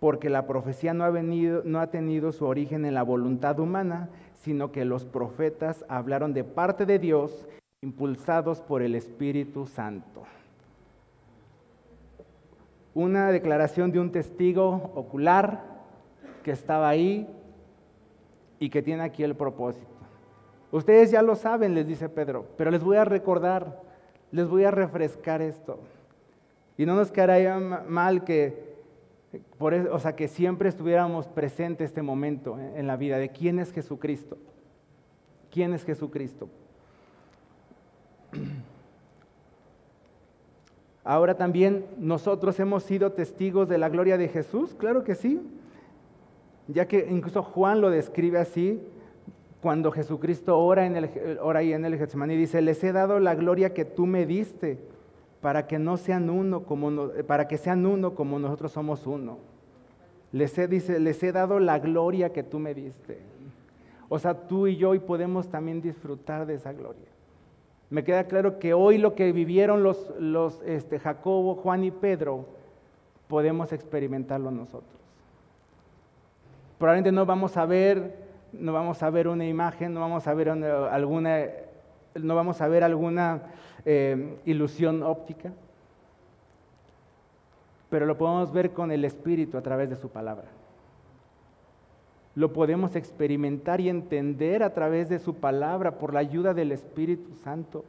[0.03, 5.05] porque la profecía no ha, tenido su origen en la voluntad humana, sino que los
[5.05, 7.47] profetas hablaron de parte de Dios,
[7.83, 10.25] impulsados por el Espíritu Santo.
[12.95, 15.63] Una declaración de un testigo ocular
[16.43, 17.29] que estaba ahí
[18.59, 19.87] y que tiene aquí el propósito.
[20.73, 23.81] Ustedes ya lo saben, les dice Pedro, pero les voy a recordar,
[24.33, 25.79] les voy a refrescar esto.
[26.77, 28.72] Y no nos quedaría mal que,
[29.59, 33.73] por o sea, que siempre estuviéramos presentes este momento en la vida de quién es
[33.73, 34.37] Jesucristo.
[35.51, 36.49] ¿Quién es Jesucristo?
[41.05, 45.41] Ahora también nosotros hemos sido testigos de la gloria de Jesús, claro que sí
[46.69, 48.81] ya que incluso Juan lo describe así,
[49.61, 53.35] cuando Jesucristo ora, en el, ora ahí en el Getsemaní, dice, les he dado la
[53.35, 54.79] gloria que tú me diste,
[55.43, 59.39] para que no sean uno como, para que sean uno como nosotros somos uno.
[60.31, 63.19] Les he, dice, les he dado la gloria que tú me diste.
[64.09, 67.09] O sea, tú y yo hoy podemos también disfrutar de esa gloria.
[67.91, 72.47] Me queda claro que hoy lo que vivieron los, los este, Jacobo, Juan y Pedro,
[73.27, 75.01] podemos experimentarlo nosotros.
[76.79, 78.17] Probablemente no vamos a ver,
[78.53, 81.49] no vamos a ver una imagen, no vamos a ver alguna,
[82.15, 83.43] no vamos a ver alguna
[83.85, 85.53] eh, ilusión óptica,
[87.91, 90.47] pero lo podemos ver con el Espíritu a través de su palabra.
[92.35, 97.35] Lo podemos experimentar y entender a través de su palabra por la ayuda del Espíritu
[97.45, 97.85] Santo.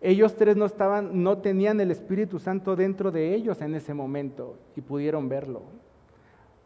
[0.00, 4.56] Ellos tres no estaban, no tenían el Espíritu Santo dentro de ellos en ese momento
[4.76, 5.60] y pudieron verlo.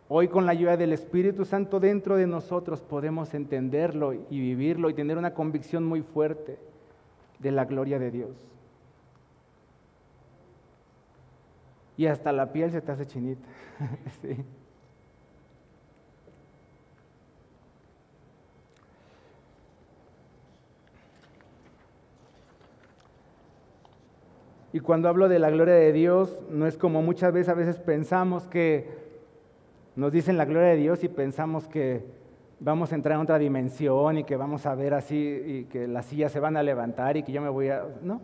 [0.08, 4.94] Hoy con la ayuda del Espíritu Santo dentro de nosotros podemos entenderlo y vivirlo y
[4.94, 6.58] tener una convicción muy fuerte
[7.44, 8.30] de la gloria de Dios.
[11.98, 13.46] Y hasta la piel se te hace chinita.
[24.72, 27.78] Y cuando hablo de la gloria de Dios, no es como muchas veces a veces
[27.78, 28.88] pensamos que
[29.94, 32.04] nos dicen la gloria de Dios y pensamos que
[32.60, 36.06] vamos a entrar en otra dimensión y que vamos a ver así y que las
[36.06, 37.84] sillas se van a levantar y que yo me voy a...
[38.02, 38.20] No.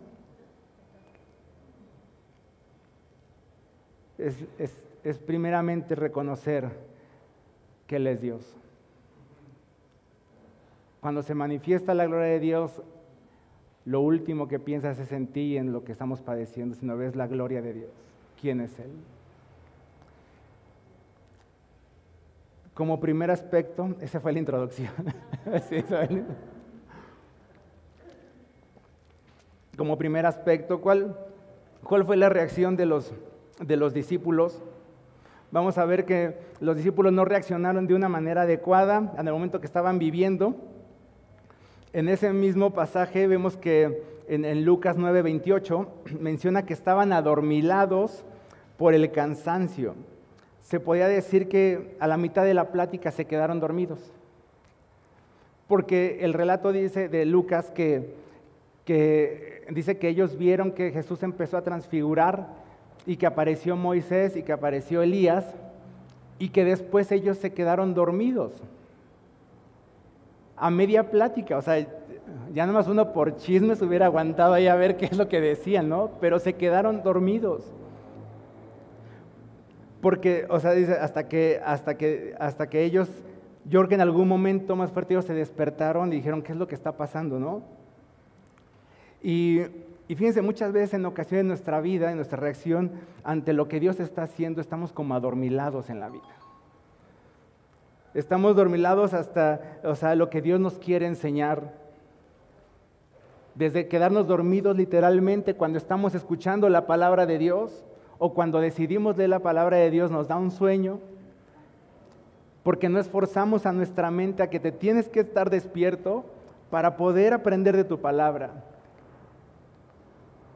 [4.17, 4.45] Es,
[5.03, 6.69] es primeramente reconocer
[7.87, 8.55] que Él es Dios.
[11.01, 12.81] Cuando se manifiesta la gloria de Dios,
[13.85, 17.15] lo último que piensas es en ti y en lo que estamos padeciendo, sino ves
[17.15, 17.89] la gloria de Dios.
[18.39, 18.91] ¿Quién es Él?
[22.73, 24.91] Como primer aspecto, esa fue la introducción.
[29.77, 31.17] Como primer aspecto, ¿cuál,
[31.83, 33.13] ¿cuál fue la reacción de los,
[33.59, 34.61] de los discípulos
[35.51, 39.59] vamos a ver que los discípulos no reaccionaron de una manera adecuada en el momento
[39.59, 40.55] que estaban viviendo.
[41.93, 45.87] En ese mismo pasaje vemos que en, en Lucas 9:28
[46.19, 48.23] menciona que estaban adormilados
[48.77, 49.95] por el cansancio.
[50.71, 53.99] Se podía decir que a la mitad de la plática se quedaron dormidos.
[55.67, 58.15] Porque el relato dice de Lucas que,
[58.85, 62.47] que dice que ellos vieron que Jesús empezó a transfigurar
[63.05, 65.53] y que apareció Moisés y que apareció Elías
[66.39, 68.53] y que después ellos se quedaron dormidos
[70.55, 71.79] a media plática, o sea,
[72.53, 75.41] ya nada más uno por chismes hubiera aguantado ahí a ver qué es lo que
[75.41, 76.11] decían, ¿no?
[76.21, 77.63] Pero se quedaron dormidos.
[80.01, 83.09] Porque, o sea, dice, hasta que, hasta que, hasta que ellos,
[83.65, 86.57] yo creo que en algún momento más fuerte ellos se despertaron y dijeron, ¿qué es
[86.57, 87.61] lo que está pasando, no?
[89.21, 89.61] Y
[90.11, 92.91] y fíjense, muchas veces en ocasiones en nuestra vida, en nuestra reacción
[93.23, 96.35] ante lo que Dios está haciendo, estamos como adormilados en la vida.
[98.13, 101.73] Estamos dormilados hasta, o sea, lo que Dios nos quiere enseñar.
[103.55, 107.85] Desde quedarnos dormidos literalmente cuando estamos escuchando la palabra de Dios
[108.23, 110.99] o cuando decidimos leer la palabra de Dios nos da un sueño.
[112.61, 116.23] Porque no esforzamos a nuestra mente a que te tienes que estar despierto
[116.69, 118.51] para poder aprender de tu palabra.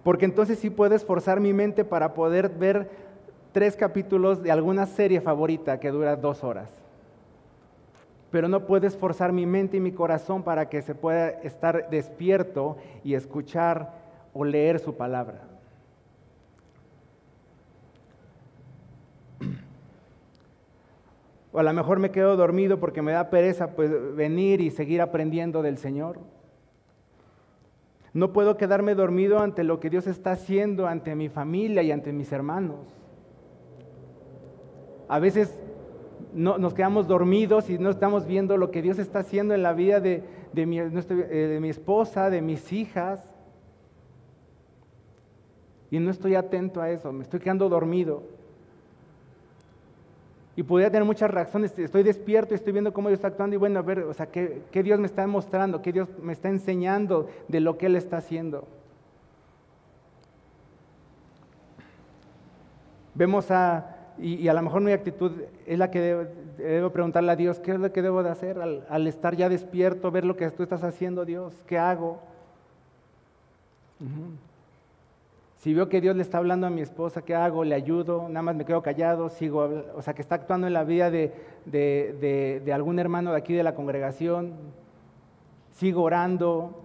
[0.03, 2.87] Porque entonces sí puedo esforzar mi mente para poder ver
[3.51, 6.71] tres capítulos de alguna serie favorita que dura dos horas.
[8.29, 12.77] Pero no puedo esforzar mi mente y mi corazón para que se pueda estar despierto
[13.03, 13.91] y escuchar
[14.35, 15.54] o leer su palabra.
[21.55, 25.01] O a lo mejor me quedo dormido porque me da pereza pues, venir y seguir
[25.01, 26.19] aprendiendo del Señor.
[28.11, 32.11] No puedo quedarme dormido ante lo que Dios está haciendo, ante mi familia y ante
[32.11, 32.81] mis hermanos.
[35.07, 35.57] A veces
[36.33, 39.71] no, nos quedamos dormidos y no estamos viendo lo que Dios está haciendo en la
[39.71, 43.33] vida de, eh, de mi esposa, de mis hijas.
[45.89, 48.34] Y no estoy atento a eso, me estoy quedando dormido.
[50.57, 51.77] Y podría tener muchas reacciones.
[51.77, 54.27] Estoy despierto y estoy viendo cómo Dios está actuando y bueno, a ver, o sea,
[54.27, 55.81] ¿qué, Dios me está mostrando?
[55.81, 58.65] ¿Qué Dios me está enseñando de lo que Él está haciendo?
[63.13, 65.31] Vemos a, y, a lo mejor mi actitud
[65.65, 65.99] es la que
[66.57, 70.11] debo, preguntarle a Dios, ¿qué es lo que debo de hacer al, estar ya despierto,
[70.11, 71.53] ver lo que tú estás haciendo, Dios?
[71.67, 72.21] ¿Qué hago?
[75.65, 77.63] Si veo que Dios le está hablando a mi esposa, ¿qué hago?
[77.63, 78.29] ¿Le ayudo?
[78.29, 79.29] ¿Nada más me quedo callado?
[79.29, 79.67] ¿Sigo?
[79.95, 83.73] O sea, que está actuando en la vida de, algún hermano de aquí de la
[83.73, 84.53] congregación.
[85.71, 86.83] ¿Sigo orando?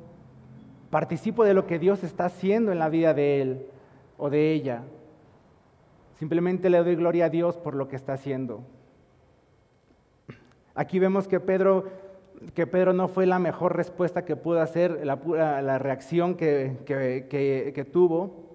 [0.88, 3.66] ¿Participo de lo que Dios está haciendo en la vida de él
[4.16, 4.80] o de ella?
[6.18, 8.62] Simplemente le doy gloria a Dios por lo que está haciendo.
[10.74, 11.84] Aquí vemos que Pedro,
[12.54, 15.16] que Pedro no fue la mejor respuesta que pudo hacer, la,
[15.60, 18.48] la reacción que, que tuvo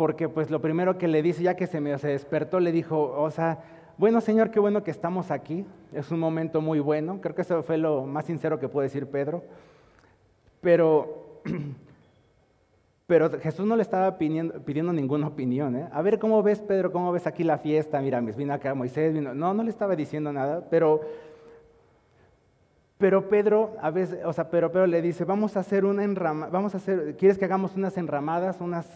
[0.00, 3.30] porque pues lo primero que le dice, ya que se se despertó, le dijo, o
[3.30, 3.58] sea,
[3.98, 7.62] bueno Señor, qué bueno que estamos aquí, es un momento muy bueno, creo que eso
[7.62, 9.44] fue lo más sincero que puede decir Pedro,
[10.62, 11.42] pero,
[13.06, 14.54] pero Jesús no le estaba pidiendo,
[14.94, 15.86] ninguna opinión, ¿eh?
[15.92, 19.34] a ver cómo ves Pedro, cómo ves aquí la fiesta, mira, vino acá Moisés, vino,
[19.34, 21.02] no, no le estaba diciendo nada, pero...
[22.96, 26.52] Pero Pedro, a veces, o sea, pero Pedro le dice, vamos a hacer una enramada,
[26.52, 28.86] vamos a hacer, ¿quieres que hagamos unas enramadas, unas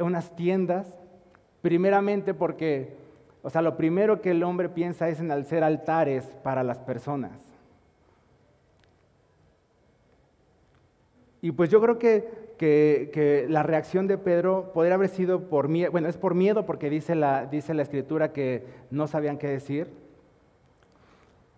[0.00, 0.86] unas tiendas,
[1.62, 2.94] primeramente porque,
[3.42, 7.32] o sea, lo primero que el hombre piensa es en hacer altares para las personas.
[11.42, 15.92] Y pues yo creo que, que, la reacción de Pedro podría haber sido por miedo,
[15.92, 20.05] bueno, es por miedo porque dice la, dice la escritura que no sabían qué decir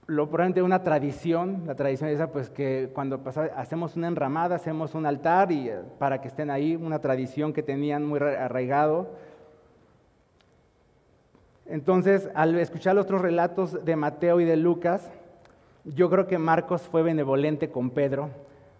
[0.09, 3.21] lo probablemente una tradición, la tradición esa, pues que cuando
[3.55, 7.63] hacemos una enramada, hacemos un altar y eh, para que estén ahí, una tradición que
[7.63, 9.11] tenían muy arraigado.
[11.67, 15.11] Entonces, al escuchar los otros relatos de Mateo y de Lucas,
[15.85, 18.31] yo creo que Marcos fue benevolente con Pedro.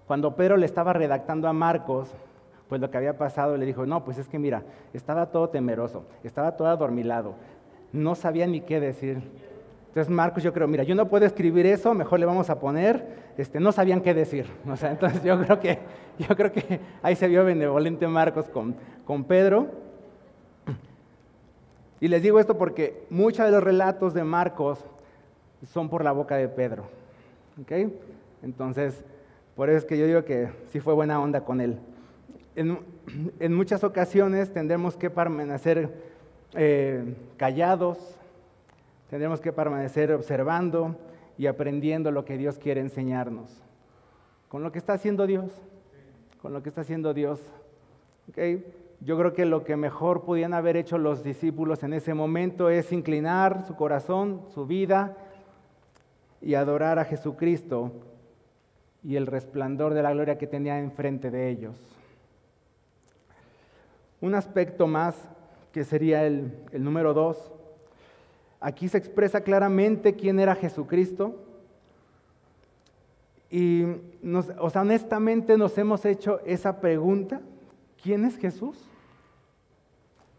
[0.07, 2.09] Cuando Pedro le estaba redactando a Marcos,
[2.71, 4.63] pues lo que había pasado, le dijo, no, pues es que mira,
[4.95, 7.35] estaba todo temeroso, estaba todo adormilado,
[7.93, 9.21] no sabía ni qué decir.
[9.89, 13.33] Entonces Marcos yo creo, mira, yo no puedo escribir eso, mejor le vamos a poner,
[13.37, 14.47] este, no sabían qué decir.
[14.69, 15.79] O sea, entonces yo creo que,
[16.19, 19.67] yo creo que ahí se vio benevolente Marcos con, con Pedro.
[22.01, 24.85] Y les digo esto porque muchos de los relatos de Marcos
[25.67, 26.85] son por la boca de Pedro.
[27.61, 27.91] ¿ok?
[28.43, 29.03] Entonces,
[29.57, 31.79] por eso es que yo digo que sí fue buena onda con él.
[32.55, 32.79] En,
[33.41, 35.91] en muchas ocasiones tendremos que permanecer
[36.55, 38.18] eh, callados,
[39.09, 40.97] tendremos que permanecer observando
[41.37, 43.63] y aprendiendo lo que Dios quiere enseñarnos.
[44.49, 45.51] Con lo que está haciendo Dios,
[46.43, 47.41] con lo que está haciendo Dios.
[49.01, 52.93] Yo creo que lo que mejor podían haber hecho los discípulos en ese momento es
[52.93, 55.17] inclinar su corazón, su vida
[56.41, 57.93] y adorar a Jesucristo
[59.05, 61.77] y el resplandor de la gloria que tenía enfrente de ellos.
[64.21, 65.15] Un aspecto más
[65.73, 67.53] que sería el, el número dos
[68.61, 71.37] Aquí se expresa claramente quién era Jesucristo.
[73.51, 73.85] Y
[74.21, 77.41] nos, honestamente nos hemos hecho esa pregunta,
[78.03, 78.79] ¿quién es Jesús?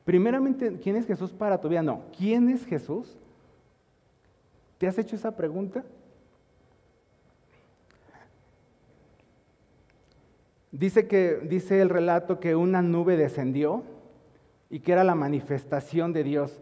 [0.06, 1.82] Primeramente, ¿quién es Jesús para tu vida?
[1.82, 3.18] No, ¿quién es Jesús?
[4.78, 5.84] ¿Te has hecho esa pregunta?
[10.72, 13.84] Dice que dice el relato que una nube descendió
[14.70, 16.62] y que era la manifestación de Dios.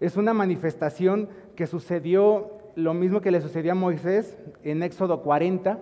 [0.00, 5.78] Es una manifestación que sucedió lo mismo que le sucedió a Moisés en Éxodo 40,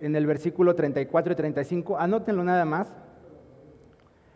[0.00, 1.98] en el versículo 34 y 35.
[1.98, 2.92] Anótenlo nada más.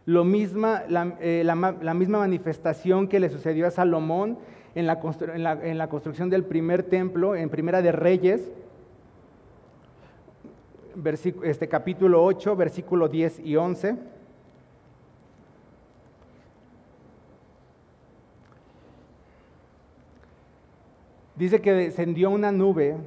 [0.06, 0.84] Lo misma,
[1.20, 4.38] eh, la, misma manifestación que le sucedió a Salomón
[4.74, 5.00] en la,
[5.88, 8.50] construcción del primer templo, en Primera de Reyes,
[11.42, 13.96] este, capítulo 8, versículo 10 y 11.
[21.41, 22.99] Dice que descendió una nube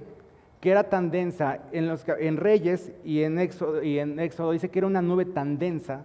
[0.60, 5.04] que era tan densa, en, los, en Reyes y en, Éxodo, dice que era una
[5.04, 6.02] nube tan densa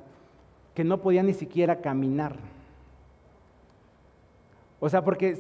[0.75, 2.37] que no podía ni siquiera caminar.
[4.79, 5.39] O sea, porque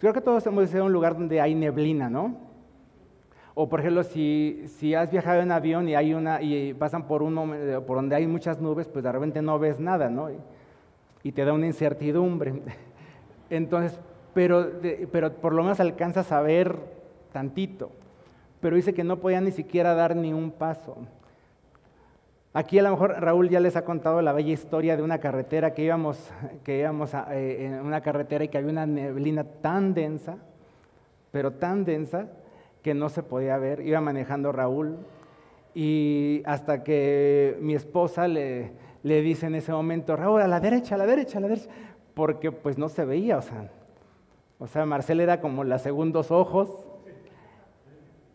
[0.00, 2.36] creo que todos hemos de a un lugar donde hay neblina, ¿no?
[3.54, 7.22] O por ejemplo, si, si has viajado en avión y hay una y pasan por
[7.22, 10.30] un momento, por donde hay muchas nubes, pues de repente no ves nada, ¿no?
[11.22, 12.60] y te da una incertidumbre.
[13.50, 14.00] Entonces,
[14.34, 14.72] pero,
[15.10, 16.76] pero por lo menos alcanzas a ver
[17.32, 17.90] tantito.
[18.60, 20.96] Pero dice que no podía ni siquiera dar ni un paso.
[22.52, 25.74] Aquí a lo mejor Raúl ya les ha contado la bella historia de una carretera
[25.74, 26.30] que íbamos,
[26.62, 30.36] que íbamos eh, en una carretera y que había una neblina tan densa,
[31.32, 32.28] pero tan densa
[32.82, 33.80] que no se podía ver.
[33.80, 34.98] Iba manejando Raúl
[35.74, 38.70] y hasta que mi esposa le,
[39.02, 41.68] le dice en ese momento, Raúl, a la derecha, a la derecha, a la derecha,
[42.14, 43.68] porque pues no se veía, o sea,
[44.58, 46.68] o sea, Marcel era como los segundos ojos.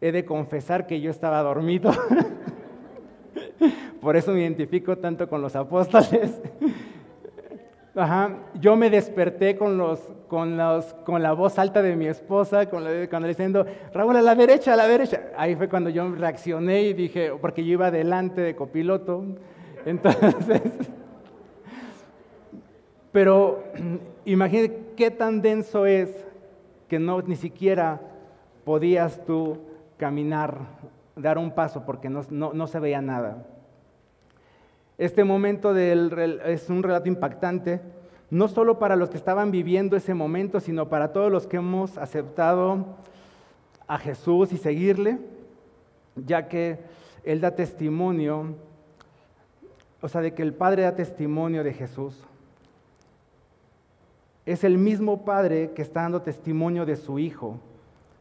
[0.01, 1.91] He de confesar que yo estaba dormido.
[4.01, 6.41] Por eso me identifico tanto con los apóstoles.
[7.95, 8.37] Ajá.
[8.55, 12.83] Yo me desperté con, los, con, los, con la voz alta de mi esposa, con
[13.09, 15.31] cuando le diciendo, Raúl, a la derecha, a la derecha.
[15.37, 19.25] Ahí fue cuando yo reaccioné y dije, porque yo iba adelante de copiloto.
[19.85, 20.35] Entonces,
[23.11, 23.63] pero
[24.25, 26.09] imagínate qué tan denso es
[26.89, 28.01] que no ni siquiera
[28.65, 29.59] podías tú
[29.95, 30.57] caminar,
[31.15, 33.45] dar un paso porque no, se veía nada.
[34.97, 37.79] Este momento es un relato impactante,
[38.29, 41.97] no solo para los que estaban viviendo ese momento, sino para todos los que hemos
[41.97, 42.97] aceptado
[43.87, 45.17] a Jesús y seguirle,
[46.17, 46.77] ya que
[47.23, 48.53] Él da testimonio,
[50.01, 52.21] o sea, de que el Padre da testimonio de Jesús
[54.45, 57.59] es el mismo Padre que está dando testimonio de su Hijo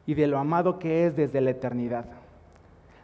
[0.06, 2.06] y de lo amado que es desde la eternidad.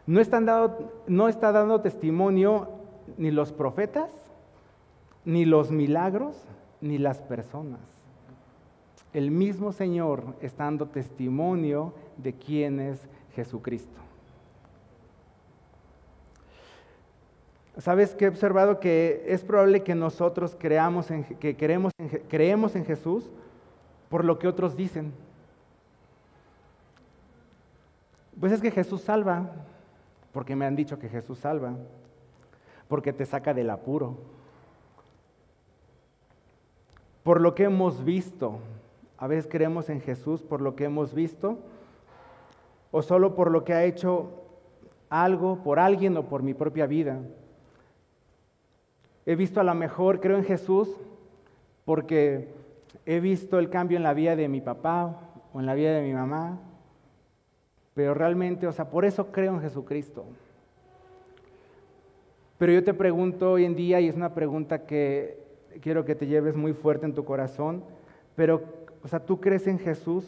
[0.07, 2.69] No, está dando testimonio
[3.17, 4.11] ni los profetas,
[5.23, 6.35] ni los milagros,
[6.81, 7.79] ni las personas.
[9.13, 14.04] El mismo Señor está dando testimonio de quién es Jesucristo.
[17.77, 18.79] ¿Sabes que he observado?
[18.79, 23.29] Que es probable que nosotros creamos en, que creemos en Jesús
[24.09, 25.11] por lo que otros dicen.
[28.39, 29.49] Pues es que Jesús salva,
[30.31, 31.73] porque me han dicho que Jesús salva,
[32.87, 34.17] porque te saca del apuro.
[37.23, 38.59] Por lo que hemos visto,
[39.17, 41.57] a veces creemos en Jesús por lo que hemos visto,
[42.91, 44.43] o solo por lo que ha hecho
[45.09, 47.19] algo por alguien o por mi propia vida.
[49.25, 50.89] He visto a lo mejor, creo en Jesús,
[51.83, 52.49] porque
[53.05, 55.19] he visto el cambio en la vida de mi papá
[55.53, 56.59] o en la vida de mi mamá,
[57.93, 60.25] pero realmente, o sea, por eso creo en Jesucristo.
[62.57, 65.43] Pero yo te pregunto hoy en día, y es una pregunta que
[65.81, 67.83] quiero que te lleves muy fuerte en tu corazón,
[68.35, 68.63] pero,
[69.03, 70.25] o sea, ¿tú crees en Jesús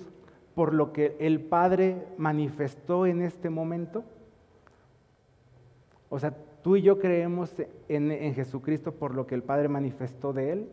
[0.55, 4.03] por lo que el Padre manifestó en este momento?
[6.09, 6.33] O sea,
[6.67, 7.49] Tú y yo creemos
[7.87, 10.69] en, Jesucristo por lo que el Padre manifestó de Él.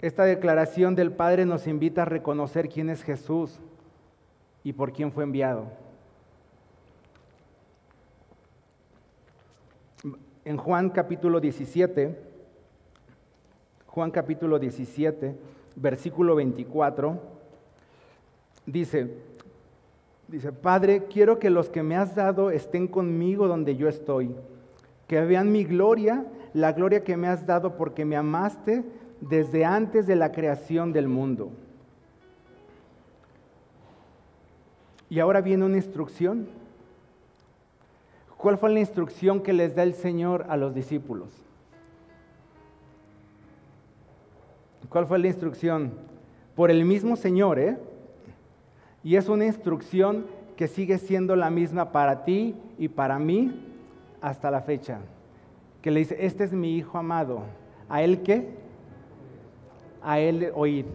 [0.00, 3.60] esta declaración del Padre nos invita a reconocer quién es Jesús
[4.64, 5.68] y por quién fue enviado.
[10.44, 12.20] En Juan capítulo 17,
[13.86, 15.36] Juan capítulo 17,
[15.76, 17.20] versículo 24,
[18.66, 19.33] dice,
[20.28, 24.34] dice, Padre, quiero que los que me has dado estén conmigo donde yo estoy,
[25.06, 28.84] que vean mi gloria, la gloria que me has dado porque me amaste
[29.20, 31.50] desde antes de la creación del mundo.
[35.08, 36.48] Y ahora viene una instrucción.
[38.36, 41.30] ¿Cuál fue la instrucción que les da el Señor a los discípulos?
[44.88, 45.92] ¿Cuál fue la instrucción?
[46.54, 47.78] Por el mismo Señor, ¿eh?
[49.04, 50.26] Y es una instrucción
[50.56, 53.52] que sigue siendo la misma para ti y para mí
[54.20, 54.98] hasta la fecha.
[55.82, 57.42] Que le dice, este es mi Hijo amado.
[57.88, 58.48] ¿A él qué?
[60.02, 60.86] A él oíd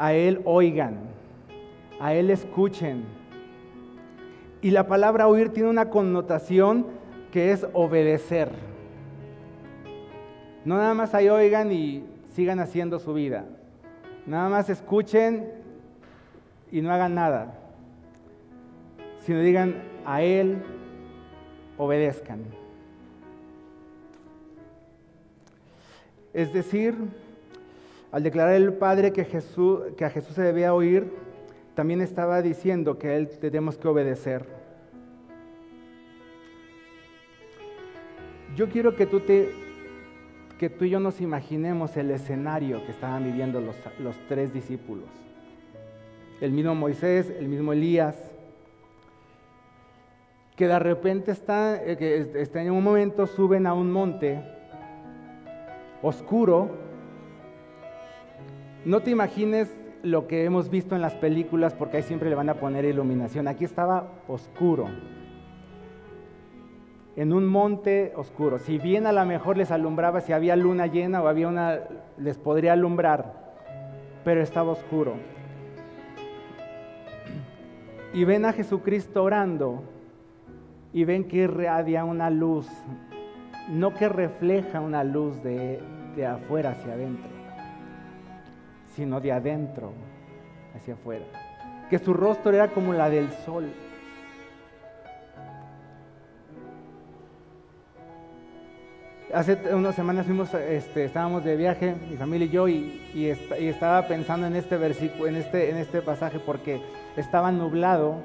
[0.00, 0.96] a Él oigan,
[2.00, 3.04] a Él escuchen.
[4.62, 6.86] Y la palabra oír tiene una connotación
[7.30, 8.50] que es obedecer.
[10.64, 13.44] No nada más ahí oigan y sigan haciendo su vida.
[14.26, 15.50] Nada más escuchen
[16.70, 17.58] y no hagan nada.
[19.20, 20.62] Sino digan a Él
[21.76, 22.44] obedezcan.
[26.32, 26.94] Es decir,
[28.12, 29.26] al declarar el Padre que,
[29.96, 31.12] que a Jesús se debía oír,
[31.74, 34.46] también estaba diciendo que a Él tenemos que obedecer.
[38.56, 39.50] Yo quiero que tú, te,
[40.60, 45.08] que tú y yo nos imaginemos el escenario que estaban viviendo los, los tres discípulos.
[46.42, 48.14] El mismo Moisés, el mismo Elías,
[50.56, 54.38] que de repente están, eh, que están en un momento, suben a un monte
[56.02, 56.68] oscuro,
[58.84, 62.50] no te imagines lo que hemos visto en las películas porque ahí siempre le van
[62.50, 63.48] a poner iluminación.
[63.48, 64.88] Aquí estaba oscuro,
[67.20, 68.58] en un monte oscuro.
[68.58, 71.80] Si bien a lo mejor les alumbraba, si había luna llena o había una,
[72.16, 73.34] les podría alumbrar,
[74.24, 75.16] pero estaba oscuro.
[78.14, 79.82] Y ven a Jesucristo orando
[80.94, 82.66] y ven que irradia una luz,
[83.68, 85.78] no que refleja una luz de,
[86.16, 87.40] de afuera hacia adentro
[88.96, 89.92] sino de adentro
[90.74, 91.24] hacia afuera.
[91.88, 93.70] Que su rostro era como la del sol.
[99.32, 103.28] Hace unas semanas fuimos, este, estábamos de viaje, mi familia y yo, y,
[103.58, 106.82] estaba pensando en este versículo, en este, en este pasaje, porque
[107.16, 108.16] estaba nublado,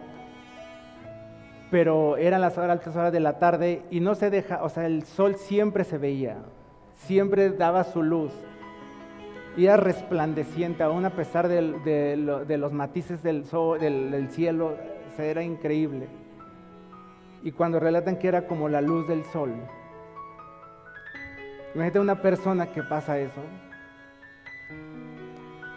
[1.69, 5.03] pero eran las altas horas de la tarde y no se deja, o sea, el
[5.03, 6.37] sol siempre se veía,
[6.91, 8.31] siempre daba su luz
[9.63, 14.75] era resplandeciente, aún a pesar de, los matices del, sol, del, cielo,
[15.17, 16.07] era increíble.
[17.43, 19.53] Y cuando relatan que era como la luz del sol,
[21.75, 23.41] imagínate una persona que pasa eso,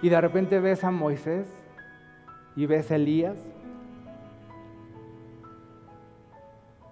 [0.00, 1.46] y de repente ves a Moisés
[2.56, 3.36] y ves a Elías,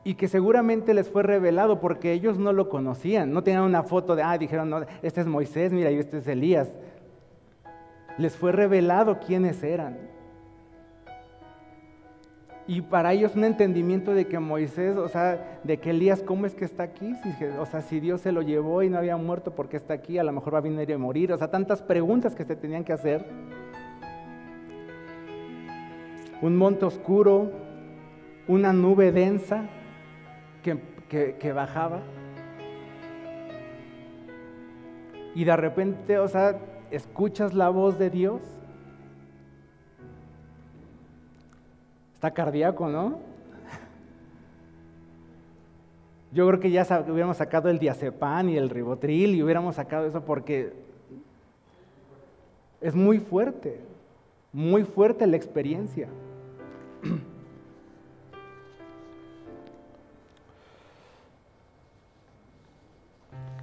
[0.06, 4.14] y que seguramente les fue revelado porque ellos no lo conocían, no tenían una foto
[4.14, 6.72] de, ah, dijeron, no, este es Moisés, mira, y este es Elías.
[8.16, 9.98] Les fue revelado quiénes eran.
[12.68, 16.54] Y para ellos un entendimiento de que Moisés, o sea, de que Elías, ¿cómo es
[16.54, 17.14] que está aquí?
[17.60, 20.18] o sea, si Dios se lo llevó y no había muerto, ¿por qué está aquí?
[20.18, 21.32] A lo mejor va a venir a morir.
[21.32, 23.24] O sea, tantas preguntas que se tenían que hacer.
[26.42, 27.52] Un monte oscuro,
[28.48, 29.66] una nube densa,
[31.08, 32.00] que, bajaba.
[35.36, 36.58] Y de repente, o sea,
[36.90, 38.55] escuchas la voz de Dios.
[42.26, 43.20] Está cardíaco, ¿no?
[46.32, 50.24] Yo creo que ya hubiéramos sacado el diazepam y el ribotril y hubiéramos sacado eso
[50.24, 50.72] porque
[52.80, 53.78] es muy fuerte,
[54.52, 56.08] muy fuerte la experiencia.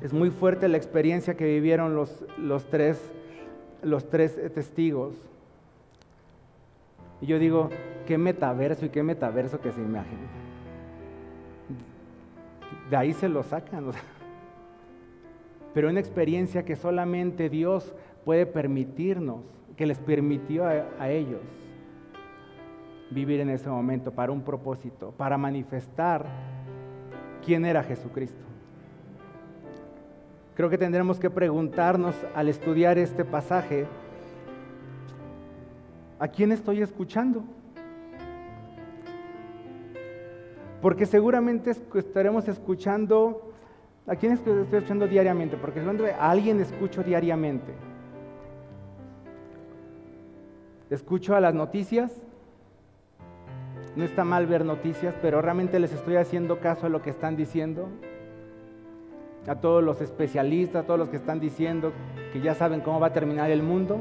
[0.02, 3.12] Es muy fuerte la experiencia que vivieron los, los, tres,
[3.82, 5.16] los tres testigos.
[7.24, 7.70] Y yo digo,
[8.06, 10.18] qué metaverso y qué metaverso que se imagen.
[12.90, 13.92] De ahí se lo sacan.
[15.74, 17.96] Pero una experiencia que solamente Dios
[18.26, 19.40] puede permitirnos,
[19.78, 21.40] que les permitió a ellos
[23.10, 26.26] vivir en ese momento para un propósito, para manifestar
[27.46, 28.44] quién era Jesucristo.
[30.56, 33.88] creo que tendremos que preguntarnos al estudiar este pasaje,
[36.24, 37.44] ¿a quién estoy escuchando?
[40.82, 43.52] Porque seguramente estaremos escuchando,
[44.08, 45.58] ¿a quién estoy escuchando diariamente?
[45.58, 47.74] Porque a alguien escucho diariamente.
[50.90, 52.22] Escucho a las noticias,
[53.98, 57.36] no está mal ver noticias, pero realmente les estoy haciendo caso a lo que están
[57.36, 57.90] diciendo.
[59.46, 61.92] A todos los especialistas, a todos los que están diciendo
[62.32, 64.00] que ya saben cómo va a terminar el mundo.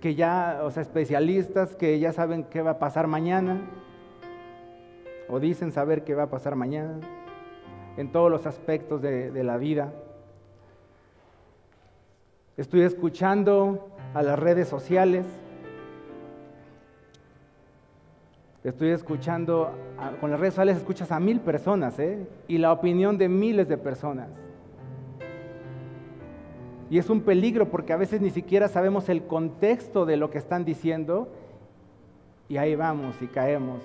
[0.00, 3.60] Que ya, o sea, especialistas que ya saben qué va a pasar mañana.
[5.28, 7.00] O dicen saber qué va a pasar mañana.
[7.96, 9.92] En todos los aspectos de, la vida.
[12.56, 15.26] Estoy escuchando a las redes sociales
[18.64, 19.70] Estoy escuchando,
[20.20, 22.26] con las redes sociales escuchas a mil personas ¿eh?
[22.48, 24.28] y la opinión de miles de personas.
[26.90, 30.38] Y es un peligro porque a veces ni siquiera sabemos el contexto de lo que
[30.38, 31.28] están diciendo
[32.48, 33.82] y ahí vamos y caemos.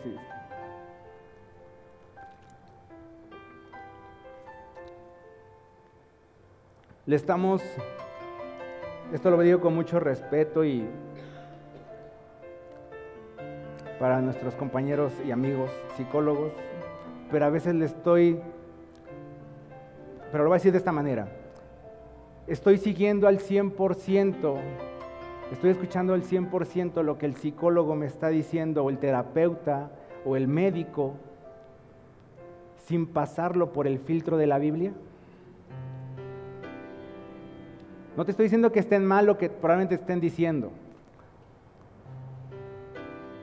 [7.06, 7.62] Le estamos,
[9.12, 10.88] esto lo digo con mucho respeto y
[14.00, 16.54] para nuestros compañeros y amigos psicólogos,
[17.30, 18.40] pero a veces le estoy,
[20.32, 21.28] pero lo voy a decir de esta manera,
[22.48, 24.60] estoy siguiendo al 100%,
[25.52, 29.92] estoy escuchando al 100% lo que el psicólogo me está diciendo, o el terapeuta,
[30.26, 31.16] o el médico,
[32.86, 34.94] sin pasarlo por el filtro de la Biblia.
[38.16, 40.72] No te estoy diciendo que estén mal lo que probablemente estén diciendo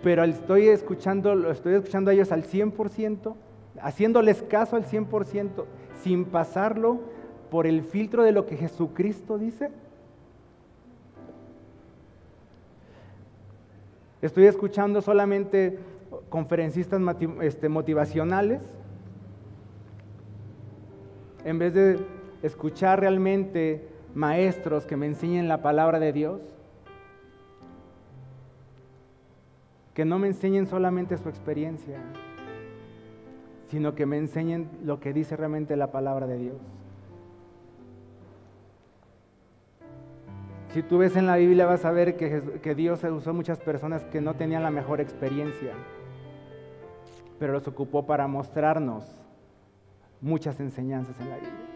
[0.02, 3.34] pero estoy escuchando, estoy escuchando a ellos al 100%,
[3.82, 5.64] haciéndoles caso al 100%,
[6.02, 7.00] sin pasarlo
[7.50, 9.70] por el filtro de lo que Jesucristo dice.
[14.22, 15.78] Estoy escuchando solamente
[16.28, 17.00] conferencistas
[17.42, 18.62] este, motivacionales
[21.44, 21.98] en vez de
[22.42, 26.40] escuchar realmente maestros que me enseñen la palabra de Dios.
[30.00, 31.98] que no me enseñen solamente su experiencia,
[33.66, 36.56] sino que me enseñen lo que dice realmente la palabra de Dios.
[40.72, 44.20] Si tú ves en la Biblia vas a ver que, Dios usó muchas personas que
[44.20, 45.72] no tenían la mejor experiencia,
[47.40, 49.04] pero los ocupó para mostrarnos
[50.20, 51.66] muchas enseñanzas en la Biblia.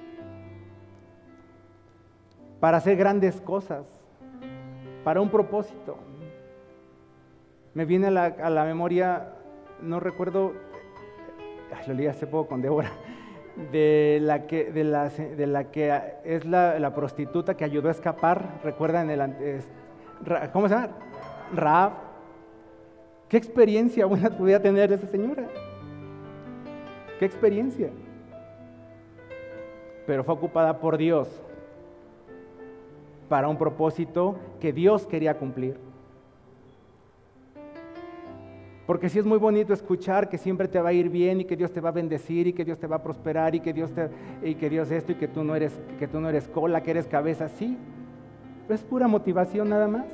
[2.61, 3.85] Para hacer grandes cosas,
[5.03, 5.99] para un propósito.
[7.75, 9.35] Me viene a la, memoria,
[9.83, 10.53] no recuerdo,
[11.89, 12.93] lo leí hace poco con Débora,
[13.73, 18.61] de la que, de la, de la que es la, prostituta que ayudó a escapar,
[18.65, 19.63] recuerdan el,
[20.53, 20.91] ¿cómo se llama?
[21.55, 21.93] Raab.
[23.29, 25.45] ¿Qué experiencia buena podía tener esa señora?
[27.19, 27.91] ¿Qué experiencia?
[30.07, 31.29] Pero fue ocupada por Dios
[33.29, 35.79] para un propósito que Dios quería cumplir.
[38.87, 41.57] Porque sí es muy bonito escuchar que siempre te va a ir bien y que
[41.57, 43.91] Dios te va a bendecir y que Dios te va a prosperar y que Dios
[43.93, 44.11] te
[44.43, 46.91] y que Dios esto y que tú no eres que tú no eres cola, que
[46.91, 47.79] eres cabeza, sí.
[48.69, 50.05] es pura motivación nada más.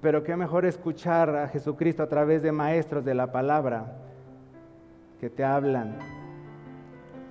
[0.00, 3.98] Pero qué mejor escuchar a Jesucristo a través de maestros de la palabra
[5.20, 5.96] que te hablan,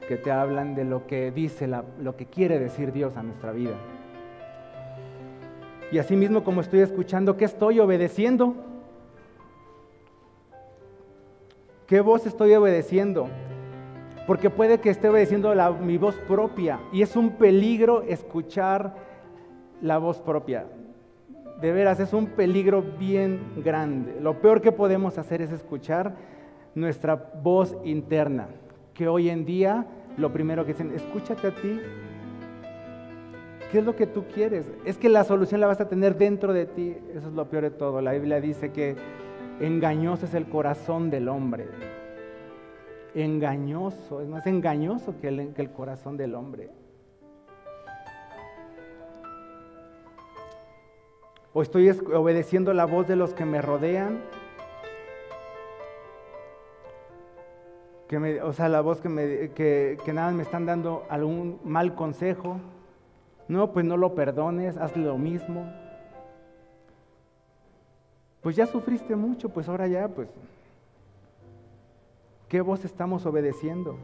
[0.07, 3.75] que te hablan de lo que dice, lo que quiere decir Dios a nuestra vida.
[5.95, 8.53] Y así mismo como estoy escuchando, ¿qué estoy obedeciendo?
[11.87, 13.29] ¿Qué voz estoy obedeciendo?
[14.27, 18.93] Porque puede que esté obedeciendo mi voz propia y es un peligro escuchar
[19.81, 20.65] la voz propia.
[21.61, 24.19] De veras, es un peligro bien grande.
[24.19, 26.13] Lo peor que podemos hacer es escuchar
[26.75, 28.49] nuestra voz interna,
[28.93, 29.85] que hoy en día
[30.17, 31.79] lo primero que dicen, escúchate a ti
[33.75, 34.71] ¿Qué es lo que tú quieres?
[34.85, 36.95] Es que la solución la vas a tener dentro de ti.
[37.13, 37.99] Eso es lo peor de todo.
[37.99, 38.95] La Biblia dice que
[39.59, 41.67] engañoso es el corazón del hombre.
[43.13, 46.69] Engañoso, es más engañoso que el, que el corazón del hombre.
[51.51, 54.21] O estoy obedeciendo la voz de los que me rodean.
[58.41, 62.61] O sea, la voz que, me, que nada me están dando algún mal consejo.
[63.47, 65.71] No, pues no lo perdones, haz lo mismo.
[68.41, 70.29] Pues ya sufriste mucho, pues ahora ya, pues.
[72.49, 73.97] ¿Qué voz estamos obedeciendo?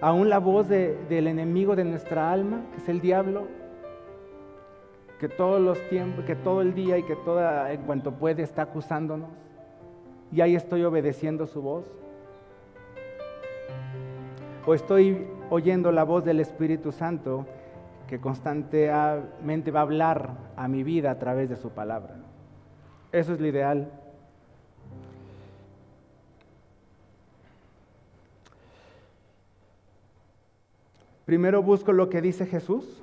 [0.00, 3.48] ¿Aún la voz del enemigo de nuestra alma, que es el diablo?
[5.18, 8.62] Que todos los tiempos, que todo el día y que toda, en cuanto puede está
[8.62, 9.30] acusándonos.
[10.30, 11.84] Y ahí estoy obedeciendo su voz.
[14.66, 17.46] O estoy oyendo la voz del Espíritu Santo
[18.08, 22.16] que constantemente va a hablar a mi vida a través de su palabra.
[23.12, 23.92] Eso es lo ideal.
[31.26, 33.02] Primero busco lo que dice Jesús.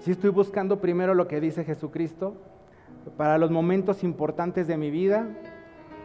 [0.00, 2.36] Si estoy buscando primero lo que dice Jesucristo
[3.16, 5.26] para los momentos importantes de mi vida,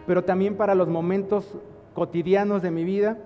[0.08, 1.54] pero también para los momentos
[1.94, 3.18] cotidianos de mi vida.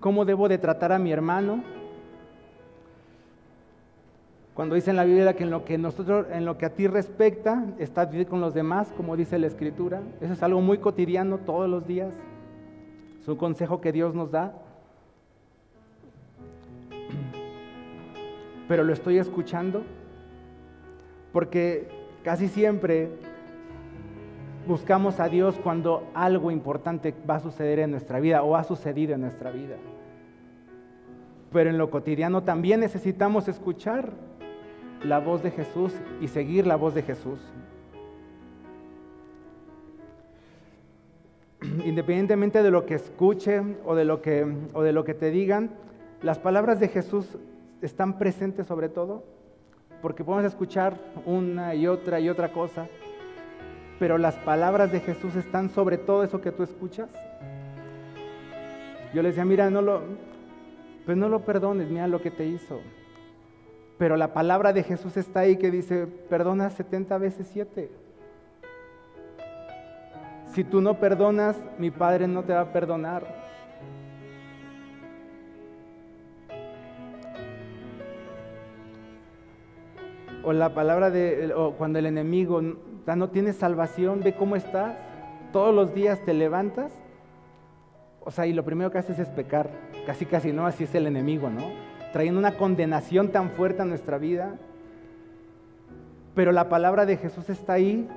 [0.00, 1.62] ¿Cómo debo de tratar a mi hermano?
[4.54, 6.86] Cuando dice en la Biblia que en lo que nosotros, en lo que a ti
[6.86, 10.00] respecta, estás bien con los demás, como dice la Escritura.
[10.20, 12.12] Eso es algo muy cotidiano todos los días.
[13.20, 14.52] Es un consejo que Dios nos da.
[18.68, 19.82] Pero lo estoy escuchando
[21.32, 21.88] porque
[22.22, 23.10] casi siempre
[24.68, 29.14] buscamos a Dios cuando algo importante va a suceder en nuestra vida o ha sucedido
[29.14, 29.76] en nuestra vida.
[31.50, 34.12] Pero en lo cotidiano también necesitamos escuchar
[35.02, 37.40] la voz de Jesús y seguir la voz de Jesús.
[41.86, 45.70] Independientemente de lo que escuche o de lo que, o de lo que te digan,
[46.20, 47.38] las palabras de Jesús
[47.80, 49.24] están presentes sobre todo,
[50.02, 52.86] porque podemos escuchar una y otra y otra cosa,
[53.98, 57.10] pero las palabras de Jesús están sobre todo eso que tú escuchas.
[59.12, 60.02] Yo le decía, mira, no lo,
[61.04, 62.80] pues no lo perdones, mira lo que te hizo.
[63.98, 67.90] Pero la palabra de Jesús está ahí que dice, perdona 70 veces 7.
[70.52, 73.48] Si tú no perdonas, mi Padre no te va a perdonar.
[80.44, 82.62] O la palabra de, o cuando el enemigo
[83.16, 84.96] no tiene salvación, ve cómo estás.
[85.52, 86.92] Todos los días te levantas.
[88.20, 89.70] O sea, y lo primero que haces es pecar.
[90.06, 91.88] Casi, casi no, así es el enemigo, ¿no?
[92.12, 94.54] trayendo una condenación tan fuerte a nuestra vida.
[96.34, 98.08] Pero la palabra de Jesús está ahí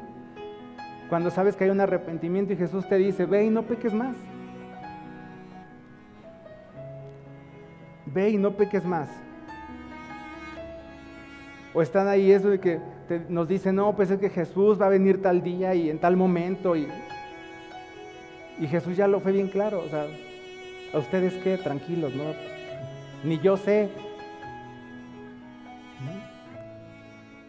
[1.10, 4.16] cuando sabes que hay un arrepentimiento y Jesús te dice, ve y no peques más.
[8.06, 9.10] Ve y no peques más.
[11.74, 12.80] O están ahí eso de que
[13.30, 16.18] nos dicen, no, pues es que Jesús va a venir tal día y en tal
[16.18, 16.76] momento.
[16.76, 16.88] Y,
[18.60, 19.84] y Jesús ya lo fue bien claro.
[19.86, 20.06] O sea,
[20.94, 22.24] a ustedes qué, tranquilos, ¿no?
[23.24, 23.90] ni yo sé.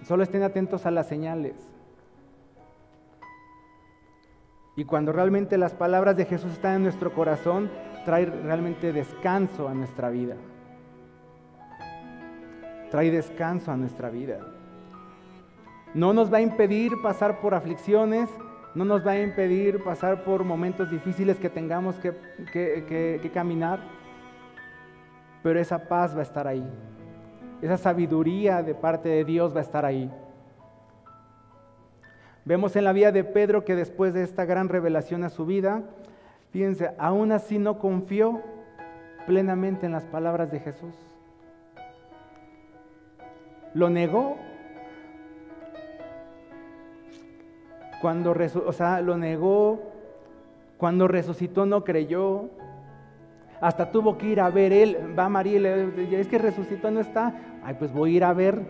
[0.07, 1.55] Solo estén atentos a las señales.
[4.75, 7.71] Y cuando realmente las palabras de Jesús están en nuestro corazón,
[8.05, 10.35] trae realmente descanso a nuestra vida.
[12.91, 14.39] Trae descanso a nuestra vida.
[15.95, 18.31] No nos va a impedir pasar por aflicciones,
[18.75, 23.81] no nos va a impedir pasar por momentos difíciles que tengamos que, caminar
[25.43, 26.65] pero esa paz va a estar ahí.
[27.61, 30.11] Esa sabiduría de parte de Dios va a estar ahí.
[32.45, 35.83] Vemos en la vida de Pedro que después de esta gran revelación a su vida,
[36.51, 38.41] fíjense, aún así no confió
[39.27, 40.95] plenamente en las palabras de Jesús.
[43.75, 44.37] Lo negó.
[48.03, 48.35] Cuando,
[48.67, 49.81] o sea, lo negó.
[50.77, 52.51] Cuando resucitó no creyó.
[53.61, 56.99] Hasta tuvo que ir a ver él, va María y le es que resucitó, no
[56.99, 57.33] está.
[57.63, 58.61] Ay, pues voy a ir a ver.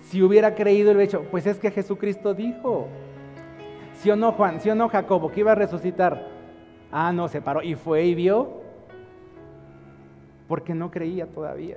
[0.00, 2.88] Si hubiera creído el hecho, pues es que Jesucristo dijo.
[3.92, 4.60] ¿Sí o no, Juan?
[4.60, 5.30] ¿Sí o no, Jacobo?
[5.30, 6.26] Que iba a resucitar.
[6.90, 8.62] Ah, no, se paró y fue y vio.
[10.48, 11.76] Porque no creía todavía.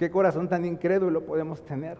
[0.00, 1.98] Qué corazón tan incrédulo podemos tener.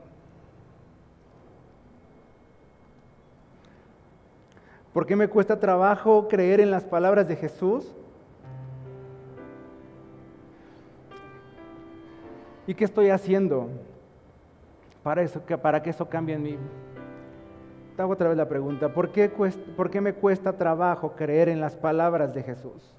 [4.95, 7.95] ¿Por qué me cuesta trabajo creer en las palabras de Jesús?
[12.67, 13.69] ¿Y qué estoy haciendo
[15.03, 16.59] para, eso, para que eso cambie en mí?
[17.97, 21.61] Te hago otra vez la pregunta, ¿por qué, ¿por qué me cuesta trabajo creer en
[21.61, 22.95] las palabras de Jesús?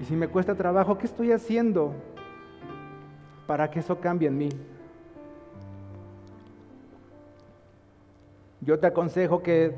[0.00, 1.92] Y si me cuesta trabajo, ¿qué estoy haciendo
[3.46, 4.48] para que eso cambie en mí?
[8.60, 9.74] Yo te aconsejo que,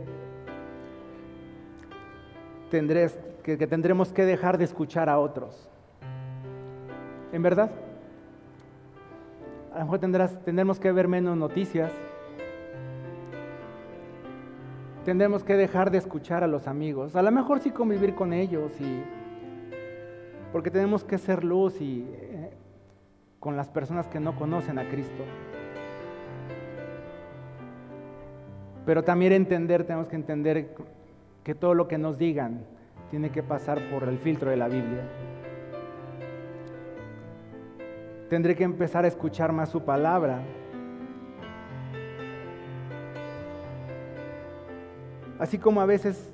[2.71, 5.69] que, tendremos que dejar de escuchar a otros.
[7.33, 7.71] en verdad.
[9.75, 9.99] A lo mejor
[10.45, 11.93] tendremos que ver menos noticias.
[15.05, 17.15] Tendremos que dejar de escuchar a los amigos.
[17.15, 19.03] A lo mejor sí convivir con ellos y
[20.57, 22.51] porque tenemos que ser luz y eh,
[23.39, 25.23] con las personas que no conocen a Cristo.
[28.87, 30.75] Pero también entender, tenemos que entender
[31.45, 32.65] que todo lo que nos digan
[33.11, 35.03] tiene que pasar por el filtro de la Biblia.
[38.31, 40.41] Tendré que empezar a escuchar más su palabra.
[45.39, 46.33] Así como a veces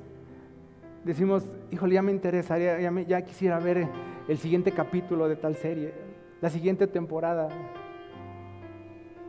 [1.04, 3.88] decimos, híjole, ya me interesaría, ya, ya quisiera ver
[4.28, 5.92] el siguiente capítulo de tal serie,
[6.40, 7.48] la siguiente temporada.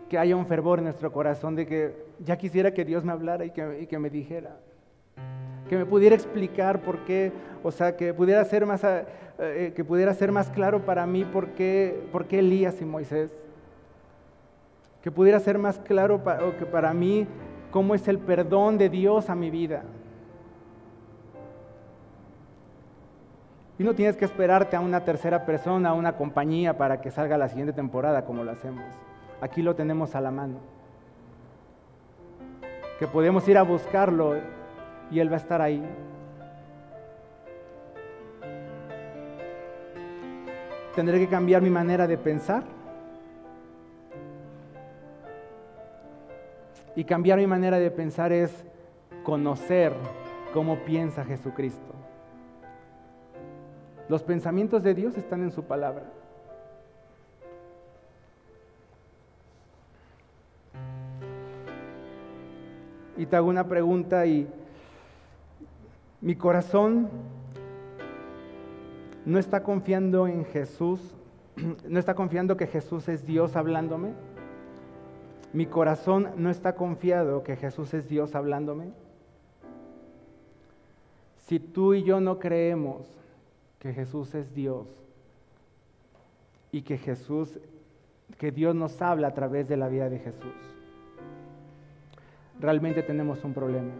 [0.10, 3.46] Que haya un fervor en nuestro corazón de que ya quisiera que Dios me hablara
[3.46, 4.58] y que, me dijera
[5.68, 7.32] que me pudiera explicar por qué,
[7.64, 9.06] o sea, que pudiera ser más, eh,
[9.40, 13.32] eh, que pudiera ser más claro para mí por qué, por qué Elías y Moisés.
[15.02, 17.26] Que pudiera ser más claro para, que para mí
[17.72, 19.84] cómo es el perdón de Dios a mi vida.
[23.80, 27.38] Y no tienes que esperarte a una tercera persona, a una compañía para que salga
[27.38, 28.86] la siguiente temporada como lo hacemos.
[29.42, 30.60] Aquí lo tenemos a la mano.
[33.00, 34.36] Que podemos ir a buscarlo
[35.10, 35.84] y Él va a estar ahí.
[40.96, 42.64] Tendré que cambiar mi manera de pensar.
[46.96, 48.64] Y cambiar mi manera de pensar es
[49.24, 49.94] conocer
[50.54, 52.03] cómo piensa Jesucristo.
[54.10, 56.04] Los pensamientos de Dios están en su palabra.
[63.16, 64.48] Y te hago una pregunta y
[66.20, 67.10] mi corazón
[69.26, 71.00] no está confiando en Jesús,
[71.88, 74.14] no está confiando que Jesús es Dios hablándome.
[75.54, 78.92] Mi corazón no está confiado que Jesús es Dios hablándome.
[81.38, 83.08] Si tú y yo no creemos
[83.84, 84.88] que Jesús es Dios
[86.72, 87.60] y que Jesús,
[88.40, 90.56] que Dios nos habla a través de la vida de Jesús,
[92.60, 93.92] realmente tenemos un problema.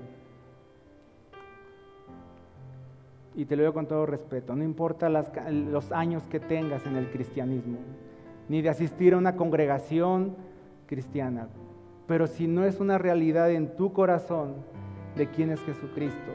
[3.36, 7.10] y te lo digo con todo respeto, no importa los años que tengas en el
[7.10, 7.80] cristianismo,
[8.48, 10.36] ni de asistir a una congregación
[10.86, 11.48] cristiana,
[12.08, 14.56] pero si no es una realidad en tu corazón
[15.16, 16.32] de quién es Jesucristo,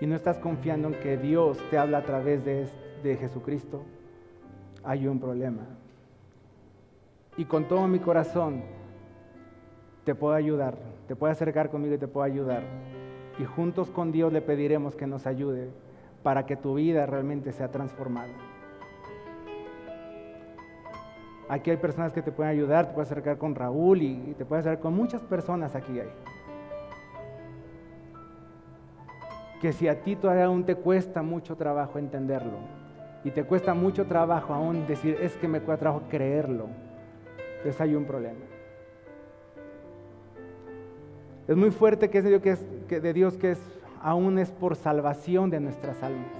[0.00, 2.68] y no estás confiando en que Dios te habla a través de,
[3.02, 3.82] de Jesucristo,
[4.84, 5.62] hay un problema.
[7.36, 8.62] Y con todo mi corazón
[10.04, 10.76] te puedo ayudar,
[11.06, 12.62] te puedo acercar conmigo y te puedo ayudar
[13.38, 15.70] y juntos con Dios le pediremos que nos ayude
[16.22, 18.32] para que tu vida realmente sea transformada.
[21.48, 24.66] Aquí hay personas que te pueden ayudar, te puedes acercar con Raúl y, te puedes
[24.66, 26.10] acercar con muchas personas aquí hay.
[29.60, 32.58] Que si a ti todavía aún te cuesta mucho trabajo entenderlo
[33.24, 36.68] y te cuesta mucho trabajo aún decir, es que me cuesta trabajo creerlo,
[37.56, 38.38] entonces hay un problema.
[41.48, 43.60] Es muy fuerte que es de Dios que, es,
[44.02, 46.30] aún es por salvación de nuestras almas.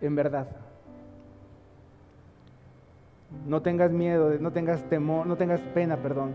[0.00, 0.46] En verdad.
[3.46, 6.32] No tengas miedo, no tengas temor, no tengas pena, perdón.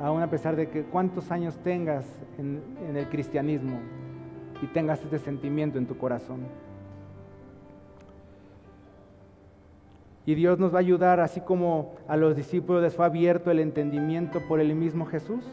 [0.00, 2.04] Aún a pesar de que cuántos años tengas
[2.38, 3.78] en, en el cristianismo
[4.62, 6.40] y tengas este sentimiento en tu corazón.
[10.26, 13.60] Y Dios nos va a ayudar, así como a los discípulos les fue abierto el
[13.60, 15.44] entendimiento por el mismo Jesús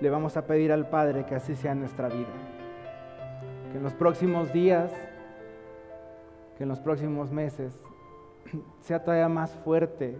[0.00, 2.32] le vamos a pedir al Padre que así sea nuestra vida.
[3.70, 4.92] Que en los próximos días,
[6.56, 7.82] que en los próximos meses,
[8.80, 10.16] sea todavía más fuerte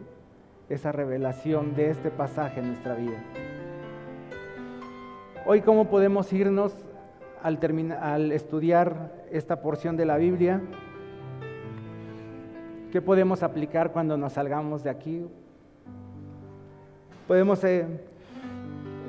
[0.68, 3.22] esa revelación de este pasaje en nuestra vida.
[5.44, 6.74] Hoy, ¿cómo podemos irnos
[7.46, 7.60] al,
[8.00, 10.60] al estudiar esta porción de la Biblia?
[12.90, 15.24] ¿Qué podemos aplicar cuando nos salgamos de aquí?
[17.28, 17.86] Podemos eh,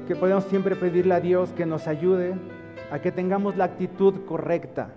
[0.08, 2.36] que podemos siempre pedirle a Dios que nos ayude
[2.92, 4.90] a que tengamos la actitud correcta.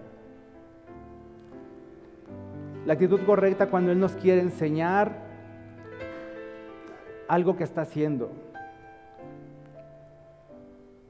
[2.85, 5.13] La actitud correcta cuando Él nos quiere enseñar
[7.27, 8.50] algo que está haciendo.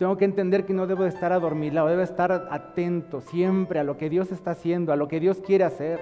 [0.00, 3.98] Tengo que entender que no debo de estar adormilado, debo estar atento siempre a lo
[3.98, 6.00] que Dios está haciendo, a lo que Dios quiere hacer.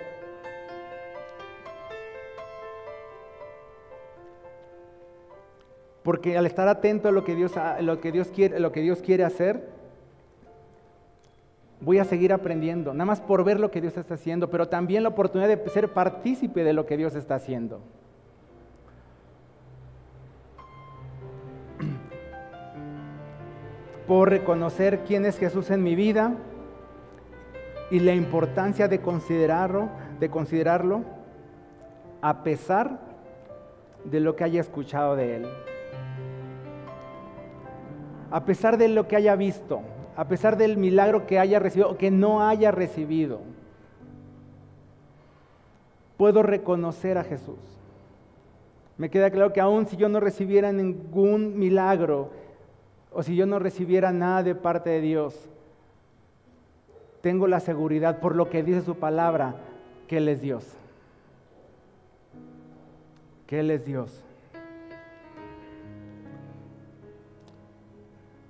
[6.04, 9.02] Porque al estar atento a lo que Dios, lo que Dios, quiere, lo que Dios
[9.02, 9.68] quiere hacer,
[11.80, 15.02] voy a seguir aprendiendo, nada más por ver lo que Dios está haciendo, pero también
[15.02, 17.80] la oportunidad de ser partícipe de lo que Dios está haciendo.
[24.08, 26.32] Por reconocer quién es Jesús en mi vida
[27.90, 31.02] y la importancia de considerarlo, de considerarlo
[32.22, 33.00] a pesar
[34.04, 35.46] de lo que haya escuchado de él.
[38.30, 39.82] A pesar de lo que haya visto,
[40.16, 43.40] a pesar del milagro que haya recibido o que no haya recibido,
[46.16, 47.58] puedo reconocer a Jesús.
[48.96, 52.30] Me queda claro que aún si yo no recibiera ningún milagro
[53.12, 55.48] o si yo no recibiera nada de parte de Dios,
[57.20, 59.54] tengo la seguridad por lo que dice su palabra
[60.06, 60.64] que Él es Dios.
[63.46, 64.24] Que Él es Dios.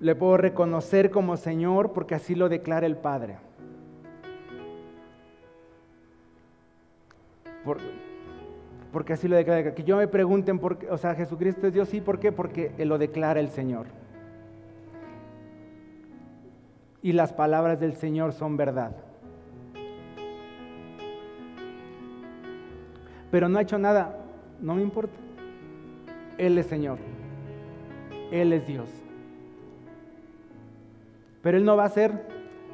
[0.01, 3.39] Le puedo reconocer como Señor porque así lo declara el Padre.
[8.93, 9.75] porque así lo declara.
[9.75, 12.33] Que yo me pregunten, por o sea, Jesucristo es Dios, sí, ¿por qué?
[12.33, 13.87] Porque lo declara el Señor.
[17.03, 18.93] Y las palabras del Señor son verdad.
[23.31, 24.19] Pero no ha hecho nada,
[24.61, 25.17] no me importa.
[26.39, 26.99] Él es Señor.
[28.31, 28.89] Él es Dios.
[31.43, 32.27] Pero Él no va a ser,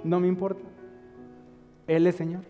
[0.04, 0.62] no me importa.
[1.86, 2.42] Él es Señor.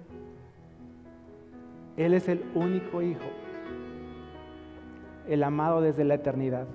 [1.97, 3.21] Él es el único Hijo,
[5.29, 6.67] el amado desde la eternidad.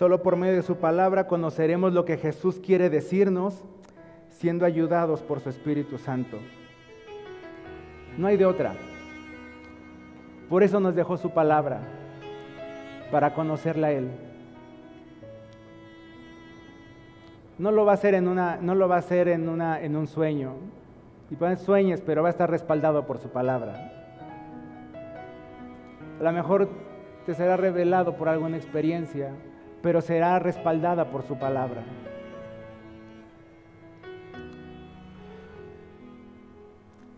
[0.00, 3.62] Solo por medio de su palabra conoceremos lo que Jesús quiere decirnos,
[4.30, 6.38] siendo ayudados por su Espíritu Santo.
[8.16, 8.72] No hay de otra.
[10.48, 11.82] Por eso nos dejó su palabra
[13.10, 14.10] para conocerla a Él.
[17.58, 19.96] No lo va a hacer en, una, no lo va a hacer en, una, en
[19.96, 20.54] un sueño.
[21.30, 23.92] Y pueden sueños, pero va a estar respaldado por su palabra.
[26.18, 26.70] A lo mejor
[27.26, 29.34] te será revelado por alguna experiencia,
[29.82, 31.82] pero será respaldada por su palabra.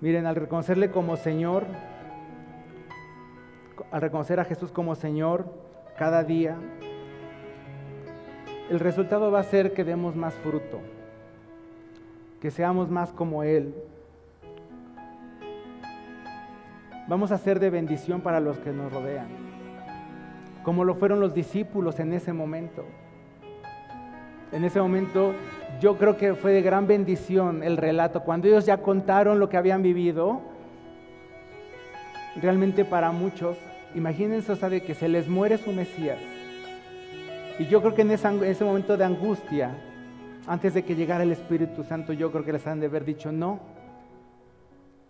[0.01, 1.65] Miren, al reconocerle como Señor,
[3.93, 5.45] al reconocer a Jesús como Señor,
[5.97, 6.57] cada día,
[8.69, 10.81] el resultado va a ser que demos más fruto,
[12.41, 13.75] que seamos más como Él.
[17.07, 19.29] Vamos a ser de bendición para los que nos rodean,
[20.63, 22.85] como lo fueron los discípulos en ese momento.
[24.53, 25.33] En ese momento
[25.81, 28.23] yo creo que fue de gran bendición el relato.
[28.23, 30.41] Cuando ellos ya contaron lo que habían vivido,
[32.41, 33.57] realmente para muchos
[33.95, 36.19] Imagínense, o sea, de que se les muere su Mesías.
[37.59, 39.77] Y yo creo que en ese, momento de angustia,
[40.47, 43.31] antes de que llegara el Espíritu Santo, yo creo que les han de haber dicho,
[43.31, 43.61] no,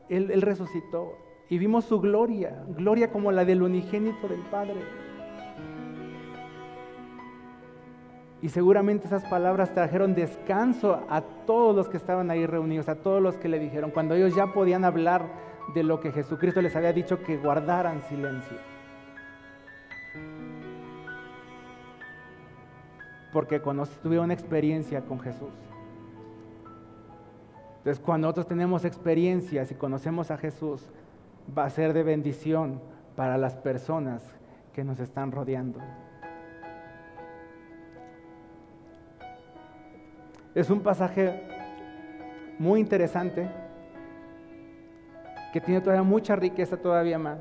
[0.09, 1.17] él, él resucitó
[1.49, 4.81] y vimos su gloria, gloria como la del unigénito del Padre.
[8.43, 13.23] Y seguramente esas palabras trajeron descanso a todos los que estaban ahí reunidos, a todos
[13.23, 15.27] los que le dijeron, cuando ellos ya podían hablar
[15.75, 18.59] de lo que Jesucristo les había dicho que guardaran silencio.
[23.33, 23.61] porque
[24.03, 25.49] tuvieron una experiencia con Jesús.
[27.79, 30.87] Entonces, cuando nosotros tenemos experiencias y conocemos a Jesús,
[31.57, 32.81] va a ser de bendición
[33.17, 34.23] para las personas
[34.73, 35.81] que nos están rodeando.
[40.55, 41.41] Es un pasaje
[42.59, 43.49] muy interesante
[45.53, 47.41] que tiene todavía mucha riqueza todavía más.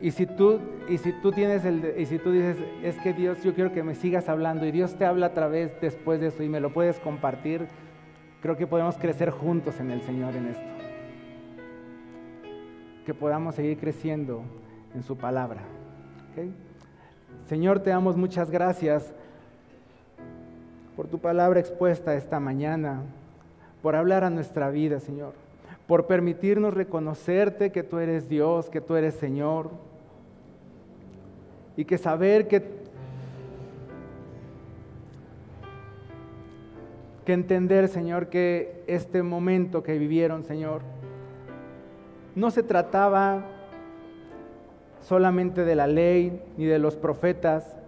[0.00, 3.42] Y si tú, y si tú tienes el, y si tú dices, es que Dios,
[3.42, 6.42] yo quiero que me sigas hablando y Dios te habla a través después de eso
[6.42, 7.66] y me lo puedes compartir,
[8.40, 10.66] creo que podemos crecer juntos en el Señor en esto.
[13.04, 14.42] Que podamos seguir creciendo
[14.94, 15.62] en su palabra.
[17.46, 19.12] Señor, te damos muchas gracias
[20.98, 23.02] por tu palabra expuesta esta mañana,
[23.82, 25.32] por hablar a nuestra vida, Señor,
[25.86, 29.70] por permitirnos reconocerte que tú eres Dios, que tú eres Señor
[31.76, 32.64] y que saber que,
[37.24, 40.80] que entender, Señor, que este momento que vivieron, Señor,
[42.34, 43.44] no se trataba
[45.00, 47.78] solamente de la ley ni de los profetas,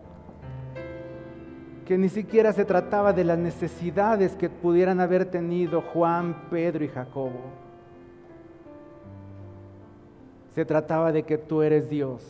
[1.91, 6.89] que ni siquiera se trataba de las necesidades que pudieran haber tenido Juan, Pedro y
[6.89, 7.41] Jacobo.
[10.55, 12.23] Se trataba de que tú eres Dios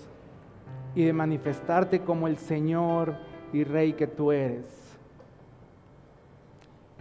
[0.95, 3.17] y de manifestarte como el Señor
[3.53, 4.65] y Rey que tú eres.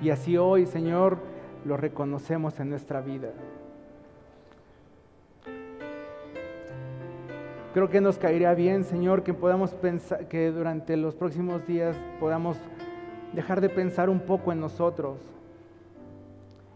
[0.01, 1.17] Y así hoy, Señor,
[1.63, 3.29] lo reconocemos en nuestra vida.
[7.73, 12.57] Creo que nos caería bien, Señor, que podamos pensar, que durante los próximos días podamos
[13.33, 15.19] dejar de pensar un poco en nosotros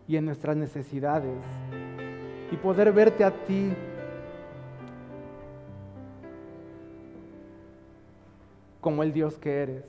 [0.07, 1.41] y en nuestras necesidades
[2.51, 3.73] y poder verte a ti
[8.79, 9.83] como el Dios que eres.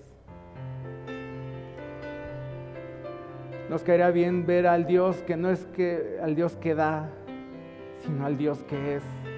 [3.69, 7.11] Nos caería bien ver al Dios que no es que al Dios que da,
[7.99, 9.34] sino al Dios que es.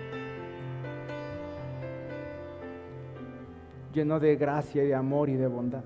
[3.97, 5.83] Lleno de gracia y de amor y de bondad.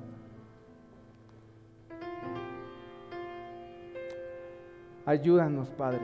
[5.06, 6.00] Ayúdanos, Padre.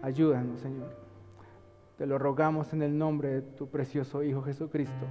[0.00, 0.96] Ayúdanos, Señor.
[1.98, 5.06] Te lo rogamos en el nombre de tu precioso Hijo Jesucristo.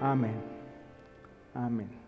[0.00, 0.36] Amén.
[1.54, 2.03] Amén.